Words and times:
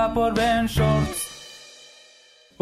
vine 0.00 0.06
acá 0.06 0.08
por 0.08 0.32
Ben 0.32 0.66
Shorts. 0.66 1.19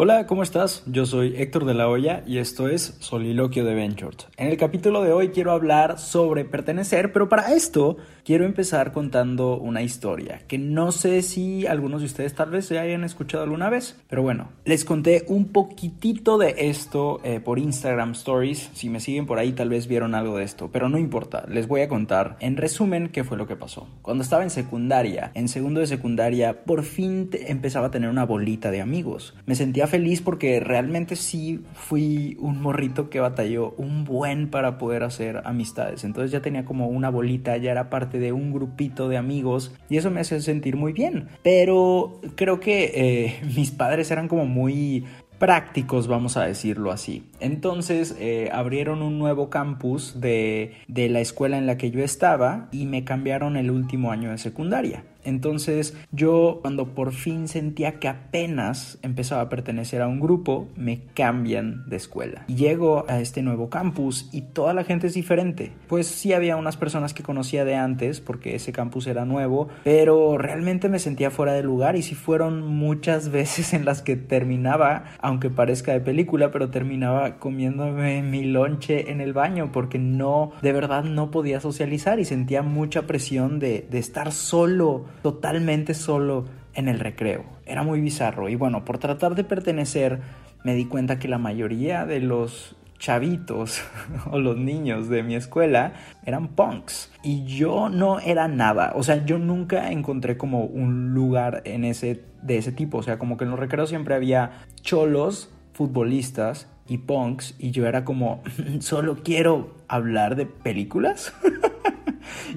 Hola, 0.00 0.28
¿cómo 0.28 0.44
estás? 0.44 0.84
Yo 0.86 1.06
soy 1.06 1.34
Héctor 1.36 1.64
de 1.64 1.74
la 1.74 1.88
Hoya 1.88 2.22
y 2.24 2.38
esto 2.38 2.68
es 2.68 2.94
Soliloquio 3.00 3.64
de 3.64 3.74
Ventures. 3.74 4.28
En 4.36 4.46
el 4.46 4.56
capítulo 4.56 5.02
de 5.02 5.12
hoy 5.12 5.30
quiero 5.30 5.50
hablar 5.50 5.98
sobre 5.98 6.44
pertenecer, 6.44 7.12
pero 7.12 7.28
para 7.28 7.52
esto 7.52 7.96
quiero 8.22 8.44
empezar 8.44 8.92
contando 8.92 9.56
una 9.56 9.82
historia 9.82 10.42
que 10.46 10.56
no 10.56 10.92
sé 10.92 11.20
si 11.22 11.66
algunos 11.66 12.00
de 12.00 12.06
ustedes 12.06 12.32
tal 12.32 12.50
vez 12.50 12.66
se 12.66 12.78
hayan 12.78 13.02
escuchado 13.02 13.42
alguna 13.42 13.70
vez, 13.70 13.98
pero 14.08 14.22
bueno, 14.22 14.50
les 14.64 14.84
conté 14.84 15.24
un 15.26 15.48
poquitito 15.48 16.38
de 16.38 16.54
esto 16.56 17.18
eh, 17.24 17.40
por 17.40 17.58
Instagram 17.58 18.12
Stories. 18.12 18.70
Si 18.74 18.88
me 18.90 19.00
siguen 19.00 19.26
por 19.26 19.40
ahí 19.40 19.50
tal 19.50 19.70
vez 19.70 19.88
vieron 19.88 20.14
algo 20.14 20.36
de 20.36 20.44
esto, 20.44 20.70
pero 20.72 20.88
no 20.88 20.98
importa, 20.98 21.44
les 21.48 21.66
voy 21.66 21.80
a 21.80 21.88
contar 21.88 22.36
en 22.38 22.56
resumen 22.56 23.08
qué 23.08 23.24
fue 23.24 23.36
lo 23.36 23.48
que 23.48 23.56
pasó. 23.56 23.88
Cuando 24.02 24.22
estaba 24.22 24.44
en 24.44 24.50
secundaria, 24.50 25.32
en 25.34 25.48
segundo 25.48 25.80
de 25.80 25.88
secundaria, 25.88 26.62
por 26.62 26.84
fin 26.84 27.30
empezaba 27.32 27.88
a 27.88 27.90
tener 27.90 28.10
una 28.10 28.24
bolita 28.24 28.70
de 28.70 28.80
amigos. 28.80 29.34
Me 29.44 29.56
sentía 29.56 29.87
feliz 29.88 30.22
porque 30.22 30.60
realmente 30.60 31.16
sí 31.16 31.60
fui 31.74 32.36
un 32.40 32.62
morrito 32.62 33.10
que 33.10 33.20
batalló 33.20 33.74
un 33.76 34.04
buen 34.04 34.48
para 34.48 34.78
poder 34.78 35.02
hacer 35.02 35.42
amistades. 35.44 36.04
Entonces 36.04 36.30
ya 36.30 36.40
tenía 36.40 36.64
como 36.64 36.88
una 36.88 37.10
bolita, 37.10 37.56
ya 37.56 37.72
era 37.72 37.90
parte 37.90 38.18
de 38.18 38.32
un 38.32 38.52
grupito 38.52 39.08
de 39.08 39.16
amigos 39.16 39.74
y 39.88 39.96
eso 39.96 40.10
me 40.10 40.20
hace 40.20 40.40
sentir 40.40 40.76
muy 40.76 40.92
bien. 40.92 41.28
Pero 41.42 42.20
creo 42.36 42.60
que 42.60 42.92
eh, 42.94 43.40
mis 43.56 43.70
padres 43.70 44.10
eran 44.10 44.28
como 44.28 44.46
muy 44.46 45.04
prácticos, 45.38 46.08
vamos 46.08 46.36
a 46.36 46.44
decirlo 46.44 46.90
así. 46.90 47.24
Entonces 47.40 48.16
eh, 48.18 48.50
abrieron 48.52 49.02
un 49.02 49.18
nuevo 49.18 49.50
campus 49.50 50.20
de, 50.20 50.74
de 50.88 51.08
la 51.08 51.20
escuela 51.20 51.58
en 51.58 51.66
la 51.66 51.76
que 51.76 51.90
yo 51.90 52.02
estaba 52.02 52.68
y 52.72 52.86
me 52.86 53.04
cambiaron 53.04 53.56
el 53.56 53.70
último 53.70 54.10
año 54.10 54.30
de 54.30 54.38
secundaria. 54.38 55.04
Entonces 55.28 55.94
yo 56.10 56.58
cuando 56.62 56.94
por 56.94 57.12
fin 57.12 57.48
sentía 57.48 57.98
que 57.98 58.08
apenas 58.08 58.98
empezaba 59.02 59.42
a 59.42 59.48
pertenecer 59.48 60.00
a 60.00 60.08
un 60.08 60.20
grupo, 60.20 60.68
me 60.74 61.02
cambian 61.14 61.88
de 61.88 61.96
escuela. 61.96 62.46
Llego 62.46 63.04
a 63.08 63.20
este 63.20 63.42
nuevo 63.42 63.68
campus 63.68 64.28
y 64.32 64.40
toda 64.40 64.72
la 64.72 64.84
gente 64.84 65.06
es 65.06 65.14
diferente. 65.14 65.72
Pues 65.86 66.06
sí 66.06 66.32
había 66.32 66.56
unas 66.56 66.78
personas 66.78 67.12
que 67.12 67.22
conocía 67.22 67.64
de 67.66 67.74
antes 67.74 68.20
porque 68.20 68.54
ese 68.54 68.72
campus 68.72 69.06
era 69.06 69.26
nuevo, 69.26 69.68
pero 69.84 70.38
realmente 70.38 70.88
me 70.88 70.98
sentía 70.98 71.30
fuera 71.30 71.52
de 71.52 71.62
lugar 71.62 71.96
y 71.96 72.02
sí 72.02 72.14
fueron 72.14 72.66
muchas 72.66 73.28
veces 73.30 73.74
en 73.74 73.84
las 73.84 74.00
que 74.00 74.16
terminaba, 74.16 75.04
aunque 75.20 75.50
parezca 75.50 75.92
de 75.92 76.00
película, 76.00 76.50
pero 76.50 76.70
terminaba 76.70 77.38
comiéndome 77.38 78.22
mi 78.22 78.44
lonche 78.44 79.10
en 79.10 79.20
el 79.20 79.34
baño 79.34 79.72
porque 79.72 79.98
no, 79.98 80.52
de 80.62 80.72
verdad 80.72 81.04
no 81.04 81.30
podía 81.30 81.60
socializar 81.60 82.18
y 82.18 82.24
sentía 82.24 82.62
mucha 82.62 83.02
presión 83.02 83.58
de, 83.58 83.86
de 83.90 83.98
estar 83.98 84.32
solo 84.32 85.04
totalmente 85.22 85.94
solo 85.94 86.46
en 86.74 86.88
el 86.88 87.00
recreo. 87.00 87.44
Era 87.66 87.82
muy 87.82 88.00
bizarro. 88.00 88.48
Y 88.48 88.54
bueno, 88.54 88.84
por 88.84 88.98
tratar 88.98 89.34
de 89.34 89.44
pertenecer 89.44 90.20
me 90.64 90.74
di 90.74 90.86
cuenta 90.86 91.18
que 91.18 91.28
la 91.28 91.38
mayoría 91.38 92.04
de 92.04 92.20
los 92.20 92.76
chavitos 92.98 93.82
o 94.30 94.38
los 94.38 94.56
niños 94.56 95.08
de 95.08 95.22
mi 95.22 95.34
escuela 95.34 95.92
eran 96.24 96.48
punks. 96.48 97.12
Y 97.22 97.44
yo 97.44 97.88
no 97.88 98.20
era 98.20 98.48
nada, 98.48 98.92
o 98.94 99.02
sea, 99.02 99.24
yo 99.24 99.38
nunca 99.38 99.92
encontré 99.92 100.36
como 100.36 100.64
un 100.64 101.14
lugar 101.14 101.62
en 101.64 101.84
ese 101.84 102.24
de 102.42 102.58
ese 102.58 102.72
tipo, 102.72 102.98
o 102.98 103.02
sea, 103.02 103.18
como 103.18 103.36
que 103.36 103.44
en 103.44 103.50
los 103.50 103.58
recreos 103.58 103.88
siempre 103.88 104.14
había 104.14 104.64
cholos, 104.80 105.50
futbolistas 105.72 106.68
y 106.86 106.98
punks. 106.98 107.54
Y 107.58 107.70
yo 107.70 107.86
era 107.86 108.04
como 108.04 108.42
solo 108.80 109.18
quiero 109.22 109.74
hablar 109.88 110.36
de 110.36 110.46
películas. 110.46 111.32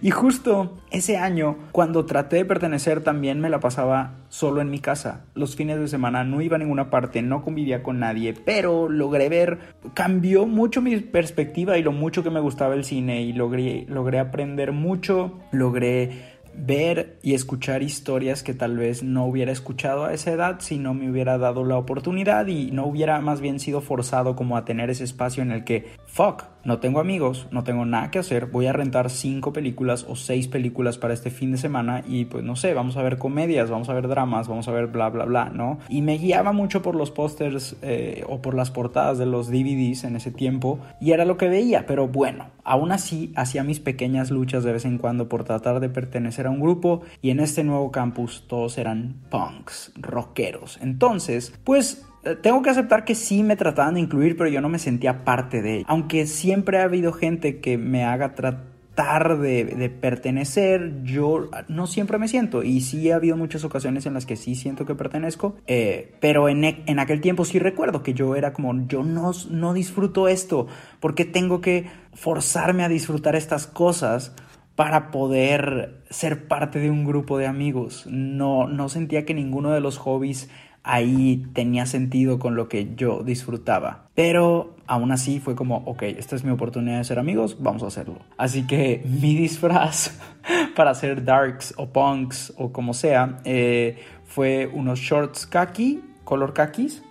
Y 0.02 0.12
justo 0.12 0.78
ese 0.92 1.18
año, 1.18 1.58
cuando 1.72 2.06
traté 2.06 2.38
de 2.38 2.46
pertenecer, 2.46 3.02
también 3.04 3.40
me 3.40 3.50
la 3.50 3.60
pasaba 3.60 4.16
solo 4.30 4.62
en 4.62 4.70
mi 4.70 4.80
casa. 4.80 5.26
Los 5.36 5.56
fines 5.56 5.80
de 5.80 5.88
semana 5.88 6.24
no 6.24 6.42
iba 6.42 6.56
a 6.56 6.60
ninguna 6.60 6.90
parte, 6.90 7.22
no 7.22 7.44
convivía 7.44 7.84
con 7.84 8.00
nadie, 8.00 8.34
pero 8.34 8.90
logré 8.90 9.30
ver, 9.30 9.60
cambió 9.94 10.46
mucho 10.46 10.82
mi 10.82 10.98
perspectiva 10.98 11.78
y 11.78 11.84
lo 11.84 11.92
mucho 11.92 12.24
que 12.24 12.30
me 12.30 12.40
gustaba 12.40 12.74
el 12.74 12.84
cine 12.84 13.22
y 13.22 13.34
logré, 13.34 13.86
logré 13.88 14.20
aprender 14.20 14.72
mucho, 14.72 15.40
logré 15.52 16.40
ver 16.54 17.18
y 17.22 17.34
escuchar 17.34 17.82
historias 17.84 18.44
que 18.44 18.54
tal 18.54 18.78
vez 18.78 19.04
no 19.04 19.26
hubiera 19.26 19.52
escuchado 19.52 20.06
a 20.06 20.14
esa 20.14 20.32
edad 20.32 20.58
si 20.60 20.78
no 20.78 20.94
me 20.94 21.10
hubiera 21.10 21.38
dado 21.38 21.64
la 21.64 21.78
oportunidad 21.78 22.48
y 22.48 22.72
no 22.72 22.86
hubiera 22.86 23.20
más 23.22 23.42
bien 23.42 23.60
sido 23.60 23.82
forzado 23.82 24.36
como 24.36 24.58
a 24.58 24.66
tener 24.66 24.90
ese 24.90 25.04
espacio 25.04 25.44
en 25.44 25.52
el 25.52 25.64
que, 25.64 25.88
fuck, 26.08 26.44
no 26.64 26.80
tengo 26.80 27.00
amigos, 27.00 27.48
no 27.52 27.64
tengo 27.64 27.86
nada 27.86 28.12
que 28.12 28.20
hacer, 28.20 28.48
voy 28.48 28.68
a 28.68 28.74
rentar 28.74 29.10
cinco 29.10 29.54
películas 29.54 30.06
o 30.08 30.16
seis 30.16 30.48
películas 30.48 30.98
para 30.98 31.14
este 31.14 31.30
fin 31.30 31.52
de 31.52 31.58
semana 31.58 32.04
y 32.08 32.26
pues 32.26 32.44
no 32.44 32.56
sé, 32.56 32.74
vamos 32.74 32.98
a 32.98 33.04
ver 33.04 33.18
comedias, 33.18 33.70
vamos 33.70 33.90
a 33.90 33.94
ver 33.94 34.08
dramas, 34.08 34.48
vamos 34.48 34.68
a 34.68 34.72
ver 34.72 34.88
bla 34.88 35.10
bla 35.10 35.26
bla, 35.26 35.46
¿no? 35.46 35.80
Y 35.90 36.02
me 36.02 36.18
guiaba 36.18 36.52
mucho 36.52 36.82
por 36.82 36.96
los 36.96 37.12
pósters 37.12 37.76
eh, 37.82 38.24
o 38.28 38.42
por 38.42 38.54
las 38.54 38.72
portadas 38.72 39.18
de 39.18 39.26
los 39.26 39.48
DVDs 39.48 40.04
en 40.04 40.16
ese 40.16 40.32
tiempo 40.32 40.80
y 41.00 41.12
era 41.12 41.26
lo 41.26 41.38
que 41.38 41.50
veía, 41.50 41.86
pero 41.86 42.08
bueno, 42.08 42.48
aún 42.64 42.92
así 42.92 43.34
hacía 43.36 43.64
mis 43.64 43.80
pequeñas 43.80 44.32
luchas 44.32 44.64
de 44.64 44.74
vez 44.74 44.86
en 44.86 44.98
cuando 44.98 45.30
por 45.30 45.44
tratar 45.44 45.80
de 45.80 45.90
pertenecer 45.90 46.48
a 46.48 46.52
un 46.52 46.60
grupo 46.60 47.02
y 47.22 47.30
en 47.32 47.40
este 47.40 47.64
nuevo 47.64 47.92
campus 47.92 48.46
todos 48.48 48.78
eran 48.78 49.16
punks, 49.30 49.92
rockeros. 49.96 50.80
Entonces, 50.82 51.54
pues 51.64 52.06
tengo 52.42 52.62
que 52.62 52.70
aceptar 52.70 53.06
que 53.06 53.16
sí 53.16 53.44
me 53.44 53.56
trataban 53.56 53.96
de 53.96 54.02
incluir, 54.02 54.38
pero 54.38 54.50
yo 54.50 54.62
no 54.62 54.70
me 54.70 54.80
sentía 54.80 55.24
parte 55.24 55.62
de 55.62 55.78
él. 55.78 55.86
Aunque 55.88 56.28
siempre 56.28 56.80
ha 56.80 56.84
habido 56.84 57.14
gente 57.14 57.60
que 57.60 57.78
me 57.78 58.04
haga 58.04 58.36
tratar 58.36 59.40
de, 59.40 59.90
pertenecer, 60.02 61.02
yo 61.04 61.50
no 61.68 61.88
siempre 61.88 62.20
me 62.20 62.28
siento. 62.28 62.62
Y 62.62 62.82
sí 62.82 63.10
ha 63.10 63.16
habido 63.16 63.38
muchas 63.38 63.64
ocasiones 63.64 64.06
en 64.06 64.14
las 64.14 64.26
que 64.26 64.36
sí 64.36 64.56
siento 64.56 64.86
que 64.86 64.94
pertenezco. 64.94 65.56
Eh, 65.66 66.14
pero 66.20 66.50
en, 66.50 66.64
en, 66.64 67.00
aquel 67.00 67.22
tiempo 67.22 67.46
sí 67.46 67.58
recuerdo 67.58 68.04
que 68.04 68.14
yo 68.14 68.36
era 68.36 68.54
como, 68.54 68.88
yo 68.88 69.04
no, 69.04 69.32
no 69.50 69.74
disfruto 69.74 70.28
esto. 70.28 70.68
porque 71.00 71.26
tengo 71.26 71.62
que 71.62 71.88
forzarme 72.14 72.84
a 72.84 72.90
disfrutar 72.90 73.36
estas 73.36 73.68
cosas? 73.68 74.34
para 74.76 75.12
poder 75.12 76.02
ser 76.10 76.48
parte 76.48 76.80
de 76.80 76.90
un 76.90 77.06
grupo 77.06 77.38
de 77.38 77.46
amigos. 77.46 78.08
No, 78.10 78.68
no 78.68 78.90
sentía 78.90 79.26
que 79.26 79.34
ninguno 79.34 79.72
de 79.72 79.82
los 79.82 79.98
hobbies 79.98 80.50
ahí 80.84 81.46
tenía 81.54 81.86
sentido 81.86 82.40
con 82.40 82.56
lo 82.56 82.68
que 82.68 82.96
yo 82.96 83.24
disfrutaba. 83.24 84.08
Pero 84.16 84.76
aún 84.88 85.12
así 85.12 85.40
fue 85.40 85.56
como, 85.56 85.78
ok, 85.86 86.04
esta 86.04 86.36
es 86.36 86.44
mi 86.44 86.52
oportunidad 86.52 86.98
de 86.98 87.04
ser 87.04 87.20
amigos, 87.20 87.58
vamos 87.60 87.84
a 87.84 87.88
hacerlo. 87.88 88.20
Así 88.38 88.68
que 88.68 89.04
mi 89.22 89.36
disfraz 89.36 90.20
para 90.76 90.92
hacer 90.92 91.24
darks 91.24 91.74
o 91.78 91.88
punks 91.88 92.54
o 92.58 92.72
como 92.72 92.94
sea 92.94 93.40
eh, 93.44 93.98
fue 94.26 94.70
unos 94.74 95.00
shorts 95.00 95.46
kaki, 95.46 96.02
color 96.24 96.54
kakis. 96.54 97.04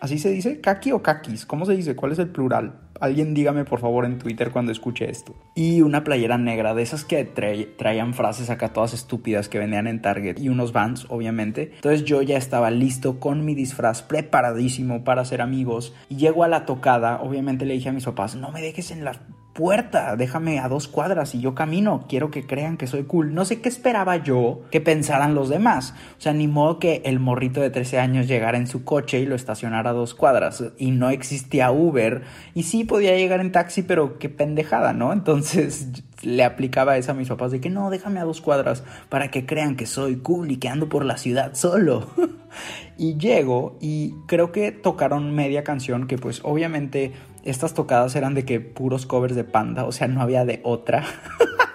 ¿Así 0.00 0.18
se 0.18 0.30
dice? 0.30 0.60
¿Kaki 0.60 0.90
o 0.90 1.00
kakis? 1.00 1.46
¿Cómo 1.46 1.64
se 1.64 1.76
dice? 1.76 1.94
¿Cuál 1.94 2.12
es 2.12 2.18
el 2.18 2.28
plural? 2.28 2.81
Alguien 3.02 3.34
dígame 3.34 3.64
por 3.64 3.80
favor 3.80 4.04
en 4.04 4.20
Twitter 4.20 4.52
cuando 4.52 4.70
escuche 4.70 5.10
esto. 5.10 5.34
Y 5.56 5.82
una 5.82 6.04
playera 6.04 6.38
negra, 6.38 6.72
de 6.72 6.82
esas 6.82 7.04
que 7.04 7.24
traían 7.24 8.14
frases 8.14 8.48
acá 8.48 8.72
todas 8.72 8.94
estúpidas 8.94 9.48
que 9.48 9.58
vendían 9.58 9.88
en 9.88 10.00
Target. 10.00 10.38
Y 10.38 10.48
unos 10.48 10.72
vans, 10.72 11.06
obviamente. 11.08 11.72
Entonces 11.74 12.04
yo 12.04 12.22
ya 12.22 12.36
estaba 12.36 12.70
listo 12.70 13.18
con 13.18 13.44
mi 13.44 13.56
disfraz, 13.56 14.02
preparadísimo 14.02 15.02
para 15.02 15.24
ser 15.24 15.40
amigos. 15.40 15.92
Y 16.08 16.14
llego 16.14 16.44
a 16.44 16.48
la 16.48 16.64
tocada, 16.64 17.20
obviamente 17.20 17.66
le 17.66 17.74
dije 17.74 17.88
a 17.88 17.92
mis 17.92 18.04
papás, 18.04 18.36
no 18.36 18.52
me 18.52 18.62
dejes 18.62 18.92
en 18.92 19.04
la 19.04 19.14
puerta, 19.52 20.16
déjame 20.16 20.58
a 20.58 20.68
dos 20.68 20.88
cuadras 20.88 21.34
y 21.34 21.40
yo 21.40 21.54
camino, 21.54 22.06
quiero 22.08 22.30
que 22.30 22.46
crean 22.46 22.76
que 22.76 22.86
soy 22.86 23.04
cool. 23.04 23.34
No 23.34 23.44
sé 23.44 23.60
qué 23.60 23.68
esperaba 23.68 24.16
yo 24.16 24.62
que 24.70 24.80
pensaran 24.80 25.34
los 25.34 25.48
demás. 25.48 25.94
O 26.18 26.20
sea, 26.20 26.32
ni 26.32 26.48
modo 26.48 26.78
que 26.78 27.02
el 27.04 27.20
morrito 27.20 27.60
de 27.60 27.70
13 27.70 27.98
años 27.98 28.28
llegara 28.28 28.58
en 28.58 28.66
su 28.66 28.84
coche 28.84 29.20
y 29.20 29.26
lo 29.26 29.34
estacionara 29.34 29.90
a 29.90 29.92
dos 29.92 30.14
cuadras 30.14 30.64
y 30.78 30.90
no 30.90 31.10
existía 31.10 31.70
Uber. 31.70 32.22
Y 32.54 32.64
sí 32.64 32.84
podía 32.84 33.16
llegar 33.16 33.40
en 33.40 33.52
taxi, 33.52 33.82
pero 33.82 34.18
qué 34.18 34.28
pendejada, 34.28 34.92
¿no? 34.92 35.12
Entonces 35.12 36.02
le 36.22 36.44
aplicaba 36.44 36.96
eso 36.96 37.12
a 37.12 37.14
mis 37.14 37.28
papás 37.28 37.52
de 37.52 37.60
que 37.60 37.68
no, 37.68 37.90
déjame 37.90 38.20
a 38.20 38.24
dos 38.24 38.40
cuadras 38.40 38.84
para 39.08 39.30
que 39.30 39.44
crean 39.44 39.76
que 39.76 39.86
soy 39.86 40.16
cool 40.16 40.50
y 40.50 40.56
que 40.56 40.68
ando 40.68 40.88
por 40.88 41.04
la 41.04 41.18
ciudad 41.18 41.54
solo. 41.54 42.06
y 42.96 43.16
llego 43.16 43.76
y 43.80 44.14
creo 44.26 44.52
que 44.52 44.72
tocaron 44.72 45.34
media 45.34 45.64
canción 45.64 46.06
que 46.06 46.18
pues 46.18 46.40
obviamente 46.44 47.12
estas 47.44 47.74
tocadas 47.74 48.14
eran 48.16 48.34
de 48.34 48.44
que 48.44 48.60
puros 48.60 49.06
covers 49.06 49.34
de 49.34 49.44
Panda, 49.44 49.84
o 49.84 49.92
sea, 49.92 50.08
no 50.08 50.20
había 50.20 50.44
de 50.44 50.60
otra. 50.62 51.04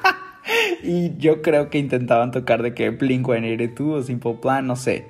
y 0.84 1.18
yo 1.18 1.42
creo 1.42 1.70
que 1.70 1.78
intentaban 1.78 2.32
tocar 2.32 2.64
de 2.64 2.74
que 2.74 2.98
Blink-182 2.98 3.94
o 3.94 4.04
Simple 4.04 4.36
Plan, 4.42 4.68
no 4.68 4.76
sé. 4.76 5.08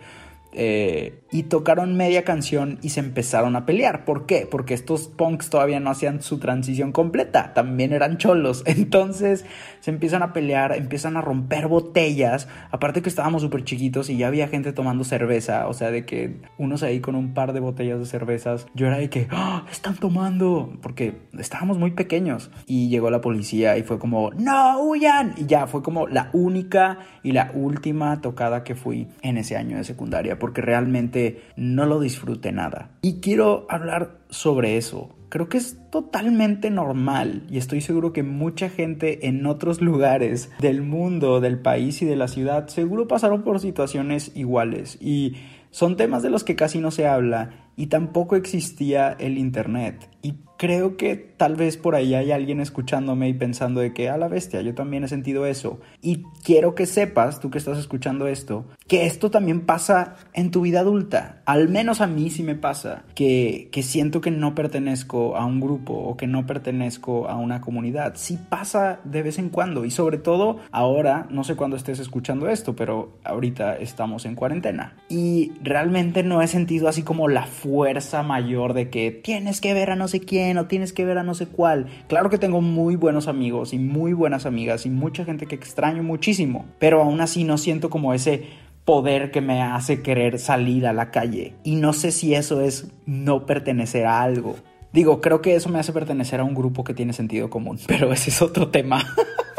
Eh, 0.54 1.22
y 1.30 1.44
tocaron 1.44 1.98
media 1.98 2.24
canción 2.24 2.80
y 2.82 2.90
se 2.90 3.02
empezaron 3.02 3.56
a 3.56 3.66
pelear. 3.66 4.06
¿Por 4.06 4.26
qué? 4.26 4.48
Porque 4.50 4.74
estos 4.74 5.08
punks 5.08 5.50
todavía 5.50 5.80
no 5.80 5.90
hacían 5.90 6.22
su 6.22 6.40
transición 6.40 6.92
completa, 6.92 7.54
también 7.54 7.92
eran 7.92 8.18
cholos. 8.18 8.64
Entonces 8.66 9.46
se 9.82 9.92
empiezan 9.92 10.24
a 10.24 10.34
pelear, 10.34 10.76
empiezan 10.76 11.18
a 11.18 11.22
romper 11.22 11.68
botellas. 11.68 12.48
Aparte 12.72 13.02
que 13.02 13.10
estábamos 13.10 13.42
súper 13.42 13.64
chiquitos 13.64 14.10
y 14.10 14.18
ya 14.18 14.28
había 14.28 14.48
gente 14.48 14.72
tomando 14.74 15.04
cerveza, 15.04 15.68
o 15.68 15.74
sea, 15.74 15.92
de 15.92 16.06
que 16.06 16.38
unos 16.58 16.82
ahí 16.84 17.02
con 17.02 17.16
un 17.16 17.34
par 17.34 17.54
de 17.54 17.60
botellas 17.60 18.00
de 18.00 18.06
cervezas, 18.06 18.68
yo 18.74 18.88
era 18.88 18.98
de 18.98 19.10
que, 19.10 19.28
¡Ah, 19.32 19.66
están 19.72 19.96
tomando, 19.98 20.74
porque 20.82 21.18
estábamos 21.38 21.78
muy 21.78 21.92
pequeños. 21.92 22.52
Y 22.66 22.90
llegó 22.90 23.10
la 23.10 23.22
policía 23.22 23.78
y 23.78 23.84
fue 23.84 24.00
como, 24.00 24.32
no, 24.32 24.82
huyan. 24.82 25.34
Y 25.38 25.46
ya 25.46 25.68
fue 25.68 25.84
como 25.84 26.08
la 26.08 26.30
única 26.34 27.00
y 27.24 27.34
la 27.34 27.52
última 27.54 28.22
tocada 28.22 28.64
que 28.64 28.76
fui 28.76 29.08
en 29.22 29.38
ese 29.38 29.58
año 29.58 29.78
de 29.78 29.84
secundaria, 29.84 30.37
porque 30.40 30.62
realmente 30.62 31.42
no 31.56 31.86
lo 31.86 32.00
disfrute 32.00 32.52
nada. 32.52 32.92
Y 33.02 33.20
quiero 33.20 33.66
hablar 33.70 34.20
sobre 34.30 34.78
eso. 34.78 35.16
Creo 35.30 35.50
que 35.50 35.58
es 35.58 35.78
totalmente 35.92 36.70
normal 36.70 37.44
y 37.50 37.58
estoy 37.58 37.82
seguro 37.82 38.14
que 38.14 38.24
mucha 38.24 38.70
gente 38.70 39.28
en 39.28 39.46
otros 39.46 39.82
lugares 39.82 40.50
del 40.60 40.82
mundo, 40.82 41.42
del 41.42 41.60
país 41.60 42.02
y 42.02 42.06
de 42.06 42.16
la 42.16 42.30
ciudad 42.30 42.68
seguro 42.70 43.10
pasaron 43.10 43.44
por 43.44 43.60
situaciones 43.60 44.32
iguales 44.36 44.98
y 45.02 45.36
son 45.70 45.98
temas 45.98 46.24
de 46.24 46.30
los 46.30 46.46
que 46.46 46.56
casi 46.56 46.80
no 46.80 46.92
se 46.92 47.08
habla 47.08 47.68
y 47.76 47.88
tampoco 47.88 48.36
existía 48.36 49.16
el 49.20 49.38
Internet. 49.38 50.10
Y 50.22 50.36
creo 50.58 50.98
que 50.98 51.16
tal 51.38 51.56
vez 51.56 51.78
por 51.78 51.96
ahí 51.96 52.16
hay 52.16 52.32
alguien 52.32 52.60
escuchándome 52.60 53.30
y 53.30 53.34
pensando 53.34 53.80
de 53.80 53.94
que 53.94 54.10
a 54.10 54.18
la 54.18 54.28
bestia, 54.28 54.62
yo 54.62 54.74
también 54.74 55.04
he 55.04 55.08
sentido 55.08 55.46
eso. 55.46 55.80
Y 56.02 56.24
quiero 56.44 56.76
que 56.76 56.86
sepas, 56.86 57.40
tú 57.40 57.50
que 57.50 57.60
estás 57.60 57.78
escuchando 57.78 58.28
esto, 58.28 58.66
que 58.88 59.06
esto 59.06 59.32
también 59.32 59.62
pasa 59.62 60.16
en 60.34 60.52
tu 60.52 60.62
vida 60.62 60.82
adulta. 60.82 61.42
Al 61.46 61.70
menos 61.70 62.02
a 62.02 62.08
mí 62.08 62.30
sí 62.30 62.44
me 62.44 62.56
pasa, 62.56 63.04
que, 63.16 63.70
que 63.72 63.84
siento 63.84 64.20
que 64.20 64.32
no 64.32 64.56
pertenezco 64.56 65.38
a 65.38 65.46
un 65.46 65.62
grupo 65.62 65.94
o 65.94 66.18
que 66.18 66.28
no 66.28 66.46
pertenezco 66.46 67.28
a 67.30 67.36
una 67.36 67.62
comunidad. 67.62 68.14
Sí 68.16 68.38
pasa 68.50 69.00
de 69.04 69.22
vez 69.22 69.38
en 69.38 69.50
cuando 69.50 69.86
y 69.86 69.92
sobre 69.92 70.18
todo 70.18 70.60
ahora, 70.72 71.28
no 71.30 71.44
sé 71.44 71.56
cuándo 71.56 71.78
estés 71.78 72.00
escuchando 72.00 72.50
esto, 72.50 72.76
pero 72.76 73.20
ahorita 73.24 73.78
estamos 73.78 74.26
en 74.26 74.36
cuarentena. 74.36 74.96
Y 75.10 75.52
realmente 75.62 76.24
no 76.24 76.42
he 76.42 76.48
sentido 76.48 76.88
así 76.88 77.04
como 77.04 77.28
la 77.28 77.46
fuerza 77.46 78.24
mayor 78.24 78.74
de 78.74 78.90
que 78.90 79.12
tienes 79.12 79.62
que 79.62 79.74
ver 79.74 79.92
a 79.92 79.96
no 79.96 80.08
sé 80.08 80.22
quién 80.22 80.58
o 80.58 80.66
tienes 80.66 80.94
que 80.94 81.06
ver 81.06 81.18
a 81.18 81.24
no 81.28 81.36
sé 81.36 81.46
cuál. 81.46 81.86
Claro 82.08 82.32
que 82.32 82.40
tengo 82.40 82.62
muy 82.62 82.96
buenos 82.96 83.28
amigos 83.28 83.74
y 83.74 83.78
muy 83.78 84.14
buenas 84.14 84.48
amigas 84.48 84.88
y 84.88 84.90
mucha 84.90 85.24
gente 85.24 85.46
que 85.46 85.54
extraño 85.54 86.02
muchísimo, 86.02 86.66
pero 86.80 87.04
aún 87.04 87.22
así 87.22 87.44
no 87.44 87.60
siento 87.60 87.92
como 87.92 88.16
ese 88.16 88.48
poder 88.84 89.32
que 89.32 89.42
me 89.42 89.62
hace 89.62 90.02
querer 90.02 90.40
salir 90.40 90.88
a 90.88 90.94
la 90.94 91.12
calle. 91.12 91.54
Y 91.64 91.76
no 91.76 91.94
sé 91.94 92.12
si 92.12 92.34
eso 92.34 92.62
es 92.62 92.88
no 93.06 93.46
pertenecer 93.46 94.08
a 94.08 94.22
algo. 94.22 94.56
Digo, 94.94 95.22
creo 95.22 95.42
que 95.42 95.56
eso 95.56 95.70
me 95.70 95.78
hace 95.78 95.92
pertenecer 95.94 96.40
a 96.40 96.44
un 96.44 96.56
grupo 96.56 96.84
que 96.84 96.94
tiene 96.94 97.14
sentido 97.14 97.50
común, 97.50 97.78
pero 97.88 98.12
ese 98.12 98.30
es 98.30 98.42
otro 98.42 98.70
tema. 98.70 99.06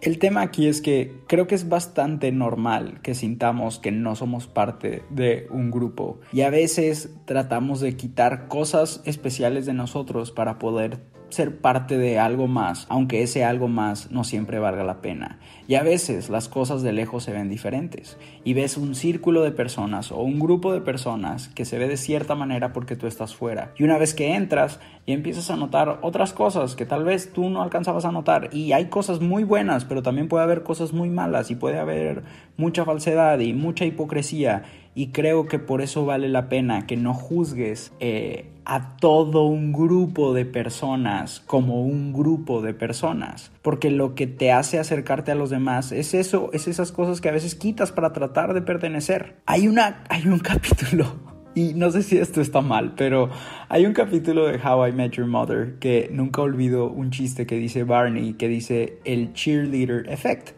El 0.00 0.18
tema 0.18 0.40
aquí 0.40 0.66
es 0.66 0.80
que 0.80 1.20
creo 1.26 1.46
que 1.46 1.54
es 1.54 1.68
bastante 1.68 2.32
normal 2.32 3.00
que 3.02 3.14
sintamos 3.14 3.78
que 3.78 3.92
no 3.92 4.16
somos 4.16 4.46
parte 4.46 5.02
de 5.10 5.46
un 5.50 5.70
grupo 5.70 6.20
y 6.32 6.40
a 6.40 6.48
veces 6.48 7.14
tratamos 7.26 7.80
de 7.80 7.96
quitar 7.96 8.48
cosas 8.48 9.02
especiales 9.04 9.66
de 9.66 9.74
nosotros 9.74 10.32
para 10.32 10.58
poder 10.58 11.00
ser 11.28 11.60
parte 11.60 11.98
de 11.98 12.18
algo 12.18 12.46
más, 12.46 12.86
aunque 12.88 13.22
ese 13.22 13.44
algo 13.44 13.68
más 13.68 14.10
no 14.10 14.24
siempre 14.24 14.58
valga 14.58 14.84
la 14.84 15.02
pena. 15.02 15.38
Y 15.70 15.76
a 15.76 15.84
veces 15.84 16.30
las 16.30 16.48
cosas 16.48 16.82
de 16.82 16.92
lejos 16.92 17.22
se 17.22 17.30
ven 17.30 17.48
diferentes. 17.48 18.18
Y 18.42 18.54
ves 18.54 18.76
un 18.76 18.96
círculo 18.96 19.42
de 19.42 19.52
personas 19.52 20.10
o 20.10 20.16
un 20.16 20.40
grupo 20.40 20.72
de 20.72 20.80
personas 20.80 21.46
que 21.46 21.64
se 21.64 21.78
ve 21.78 21.86
de 21.86 21.96
cierta 21.96 22.34
manera 22.34 22.72
porque 22.72 22.96
tú 22.96 23.06
estás 23.06 23.36
fuera. 23.36 23.72
Y 23.78 23.84
una 23.84 23.96
vez 23.96 24.12
que 24.12 24.34
entras 24.34 24.80
y 25.06 25.12
empiezas 25.12 25.48
a 25.48 25.54
notar 25.54 26.00
otras 26.02 26.32
cosas 26.32 26.74
que 26.74 26.86
tal 26.86 27.04
vez 27.04 27.32
tú 27.32 27.50
no 27.50 27.62
alcanzabas 27.62 28.04
a 28.04 28.10
notar. 28.10 28.50
Y 28.52 28.72
hay 28.72 28.86
cosas 28.86 29.20
muy 29.20 29.44
buenas, 29.44 29.84
pero 29.84 30.02
también 30.02 30.26
puede 30.26 30.42
haber 30.42 30.64
cosas 30.64 30.92
muy 30.92 31.08
malas 31.08 31.52
y 31.52 31.54
puede 31.54 31.78
haber 31.78 32.24
mucha 32.56 32.84
falsedad 32.84 33.38
y 33.38 33.52
mucha 33.52 33.84
hipocresía. 33.84 34.64
Y 34.96 35.12
creo 35.12 35.46
que 35.46 35.60
por 35.60 35.82
eso 35.82 36.04
vale 36.04 36.28
la 36.28 36.48
pena 36.48 36.88
que 36.88 36.96
no 36.96 37.14
juzgues 37.14 37.92
eh, 38.00 38.50
a 38.64 38.96
todo 38.96 39.44
un 39.44 39.72
grupo 39.72 40.34
de 40.34 40.44
personas 40.44 41.40
como 41.46 41.82
un 41.82 42.12
grupo 42.12 42.60
de 42.60 42.74
personas, 42.74 43.50
porque 43.62 43.90
lo 43.90 44.14
que 44.14 44.26
te 44.26 44.52
hace 44.52 44.78
acercarte 44.78 45.32
a 45.32 45.34
los 45.34 45.50
demás 45.50 45.59
es 45.92 46.14
eso, 46.14 46.50
es 46.52 46.68
esas 46.68 46.92
cosas 46.92 47.20
que 47.20 47.28
a 47.28 47.32
veces 47.32 47.54
quitas 47.54 47.92
para 47.92 48.12
tratar 48.12 48.54
de 48.54 48.62
pertenecer. 48.62 49.36
Hay 49.46 49.68
una 49.68 50.04
hay 50.08 50.26
un 50.26 50.38
capítulo 50.40 51.16
y 51.54 51.74
no 51.74 51.90
sé 51.90 52.02
si 52.02 52.18
esto 52.18 52.40
está 52.40 52.60
mal, 52.60 52.94
pero 52.96 53.28
hay 53.68 53.86
un 53.86 53.92
capítulo 53.92 54.46
de 54.46 54.58
How 54.58 54.88
I 54.88 54.92
Met 54.92 55.12
Your 55.12 55.26
Mother 55.26 55.78
que 55.80 56.08
nunca 56.12 56.42
olvido 56.42 56.88
un 56.90 57.10
chiste 57.10 57.46
que 57.46 57.56
dice 57.56 57.84
Barney, 57.84 58.34
que 58.34 58.48
dice 58.48 58.98
el 59.04 59.32
cheerleader 59.32 60.08
effect 60.08 60.50